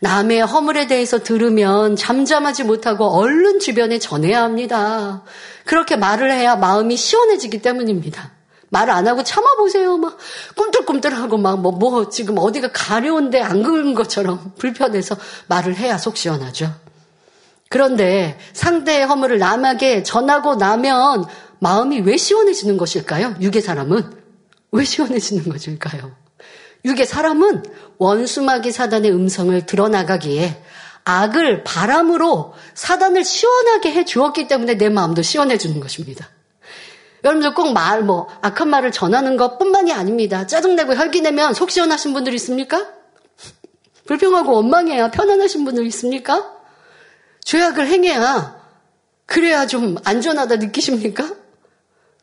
[0.00, 5.22] 남의 허물에 대해서 들으면 잠잠하지 못하고 얼른 주변에 전해야 합니다.
[5.64, 8.36] 그렇게 말을 해야 마음이 시원해지기 때문입니다.
[8.68, 9.96] 말 안 하고 참아보세요.
[9.98, 10.18] 막
[10.56, 15.16] 꿈틀꿈틀하고 막 뭐, 뭐 지금 어디가 가려운데 안 그은 것처럼 불편해서
[15.48, 16.72] 말을 해야 속 시원하죠.
[17.68, 21.24] 그런데 상대의 허물을 남에게 전하고 나면
[21.58, 23.36] 마음이 왜 시원해지는 것일까요?
[23.40, 24.02] 육의 사람은
[24.72, 26.12] 왜 시원해지는 것일까요?
[26.86, 27.64] 육의 사람은
[27.98, 30.62] 원수마귀 사단의 음성을 드러나가기에
[31.04, 36.28] 악을 바람으로 사단을 시원하게 해 주었기 때문에 내 마음도 시원해지는 것입니다.
[37.24, 40.46] 여러분들 꼭 말, 뭐, 악한 말을 전하는 것 뿐만이 아닙니다.
[40.46, 42.86] 짜증내고 혈기내면 속 시원하신 분들 있습니까?
[44.06, 46.52] 불평하고 원망해야 편안하신 분들 있습니까?
[47.44, 48.60] 죄악을 행해야,
[49.26, 51.28] 그래야 좀 안전하다 느끼십니까?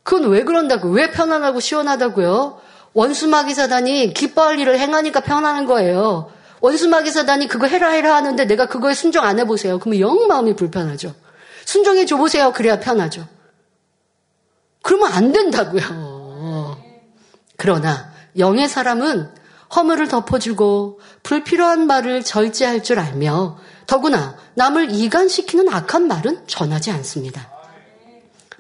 [0.04, 0.90] 그건 왜 그런다고?
[0.90, 2.62] 왜 편안하고 시원하다고요?
[2.94, 6.32] 원수마귀 사단이 기뻐할 일을 행하니까 편안한 거예요.
[6.62, 9.80] 원수마귀 사단이 그거 해라 해라 하는데 내가 그거에 순종 안 해보세요.
[9.80, 11.14] 그러면 영 마음이 불편하죠.
[11.66, 12.54] 순종해 줘보세요.
[12.54, 13.28] 그래야 편하죠.
[14.82, 16.78] 그러면 안 된다고요.
[17.58, 19.30] 그러나 영의 사람은
[19.76, 27.50] 허물을 덮어주고 불필요한 말을 절제할 줄 알며 더구나 남을 이간시키는 악한 말은 전하지 않습니다.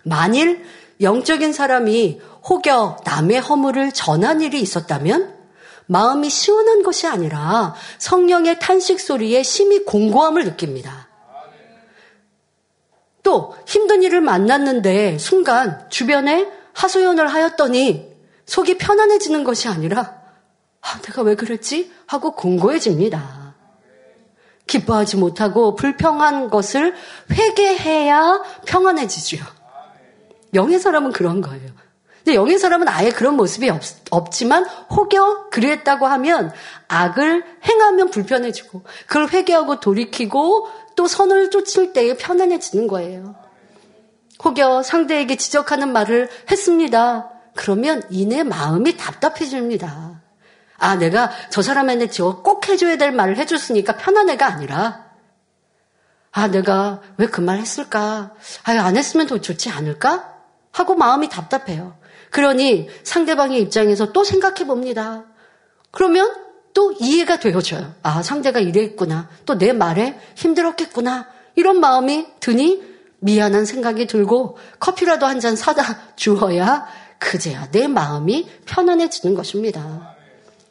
[0.03, 0.65] 만일
[1.01, 2.19] 영적인 사람이
[2.49, 5.33] 혹여 남의 허물을 전한 일이 있었다면
[5.85, 11.07] 마음이 시원한 것이 아니라 성령의 탄식 소리에 심히 공고함을 느낍니다.
[13.21, 18.13] 또 힘든 일을 만났는데 순간 주변에 하소연을 하였더니
[18.45, 20.21] 속이 편안해지는 것이 아니라
[20.81, 21.93] 아, 내가 왜 그랬지?
[22.05, 23.55] 하고 공고해집니다.
[24.67, 26.93] 기뻐하지 못하고 불평한 것을
[27.31, 29.37] 회개해야 평안해지죠.
[30.53, 31.82] 영의 사람은 그런 거예요.
[32.23, 36.53] 근데 영의 사람은 아예 그런 모습이 없, 없지만 혹여 그랬다고 하면
[36.87, 43.35] 악을 행하면 불편해지고 그걸 회개하고 돌이키고 또 선을 쫓을 때에 편안해지는 거예요.
[44.43, 47.29] 혹여 상대에게 지적하는 말을 했습니다.
[47.55, 50.21] 그러면 이내 마음이 답답해집니다.
[50.77, 55.11] 아, 내가 저 사람한테 저 꼭 해줘야 될 말을 해줬으니까 편한 애가 아니라,
[56.31, 58.33] 아, 내가 왜 그 말 했을까?
[58.63, 60.33] 아, 안 했으면 더 좋지 않을까?
[60.71, 61.95] 하고 마음이 답답해요.
[62.33, 65.25] 그러니 상대방의 입장에서 또 생각해 봅니다.
[65.91, 66.33] 그러면
[66.73, 67.93] 또 이해가 되어져요.
[68.01, 69.29] 아, 상대가 이랬구나.
[69.45, 71.27] 또 내 말에 힘들었겠구나.
[71.55, 72.81] 이런 마음이 드니
[73.19, 75.83] 미안한 생각이 들고 커피라도 한 잔 사다
[76.17, 76.87] 주어야
[77.19, 80.15] 그제야 내 마음이 편안해지는 것입니다.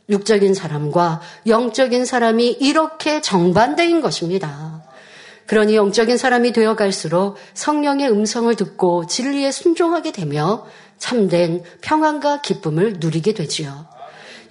[0.09, 4.83] 육적인 사람과 영적인 사람이 이렇게 정반대인 것입니다.
[5.47, 10.67] 그러니 영적인 사람이 되어 갈수록 성령의 음성을 듣고 진리에 순종하게 되며
[11.03, 13.87] 참된 평안과 기쁨을 누리게 되지요.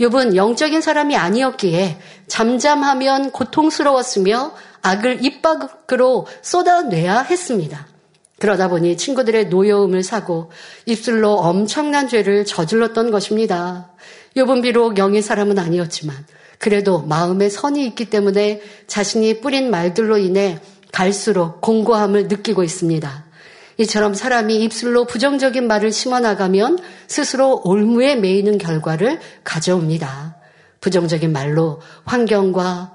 [0.01, 1.97] 욥은 영적인 사람이 아니었기에
[2.27, 7.87] 잠잠하면 고통스러웠으며 악을 입 밖으로 쏟아내야 했습니다.
[8.37, 10.51] 그러다 보니 친구들의 노여움을 사고
[10.85, 13.89] 입술로 엄청난 죄를 저질렀던 것입니다.
[14.35, 16.17] 욥은 비록 영의 사람은 아니었지만
[16.57, 20.59] 그래도 마음에 선이 있기 때문에 자신이 뿌린 말들로 인해
[20.91, 23.30] 갈수록 공고함을 느끼고 있습니다.
[23.81, 30.37] 이처럼 사람이 입술로 부정적인 말을 심어나가면 스스로 올무에 매이는 결과를 가져옵니다.
[30.79, 32.93] 부정적인 말로 환경과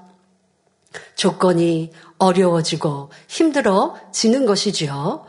[1.15, 5.25] 조건이 어려워지고 힘들어지는 것이지요.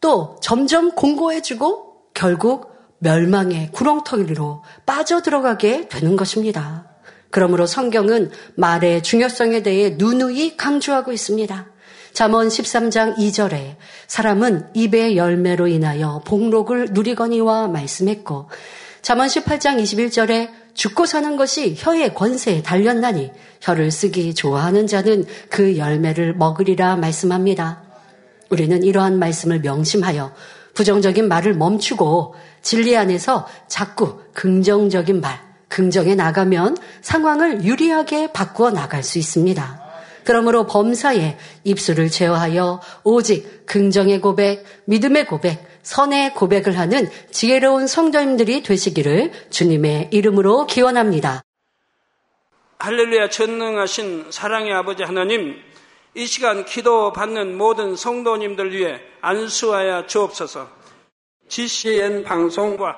[0.00, 6.86] 또 점점 공고해지고 결국 멸망의 구렁텅이로 빠져들어가게 되는 것입니다.
[7.30, 11.69] 그러므로 성경은 말의 중요성에 대해 누누이 강조하고 있습니다.
[12.12, 18.48] 잠언 13장 2절에 사람은 입의 열매로 인하여 복록을 누리거니와 말씀했고
[19.02, 23.30] 잠언 18장 21절에 죽고 사는 것이 혀의 권세에 달렸나니
[23.60, 27.82] 혀를 쓰기 좋아하는 자는 그 열매를 먹으리라 말씀합니다.
[28.50, 30.32] 우리는 이러한 말씀을 명심하여
[30.74, 39.18] 부정적인 말을 멈추고 진리 안에서 자꾸 긍정적인 말, 긍정에 나가면 상황을 유리하게 바꾸어 나갈 수
[39.18, 39.79] 있습니다.
[40.24, 49.32] 그러므로 범사에 입술을 제어하여 오직 긍정의 고백, 믿음의 고백, 선의 고백을 하는 지혜로운 성도님들이 되시기를
[49.50, 51.42] 주님의 이름으로 기원합니다.
[52.78, 55.56] 할렐루야 전능하신 사랑의 아버지 하나님,
[56.14, 60.68] 이 시간 기도 받는 모든 성도님들 위해 안수하여 주옵소서.
[61.48, 62.96] GCN 방송과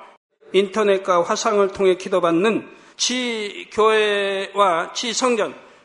[0.53, 5.55] 인터넷과 화상을 통해 기도받는 지 교회와 지 성전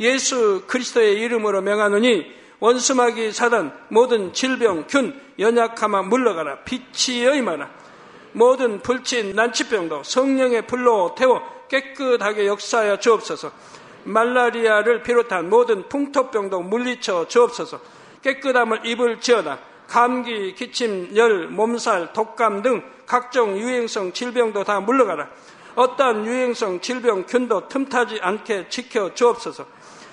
[0.00, 7.70] 예수 그리스도의 이름으로 명하노니 원수마귀 사단 모든 질병 균 연약함아 물러가라 빛이 여임하라
[8.32, 13.52] 모든 불친 난치병도 성령의 불로 태워 깨끗하게 역사하여 주옵소서.
[14.04, 17.80] 말라리아를 비롯한 모든 풍토병도 물리쳐 주옵소서.
[18.22, 19.58] 깨끗함을 입을 지어다.
[19.86, 25.28] 감기, 기침, 열, 몸살, 독감 등 각종 유행성 질병도 다 물러가라.
[25.74, 29.66] 어떠한 유행성 질병 균도 틈타지 않게 지켜 주옵소서.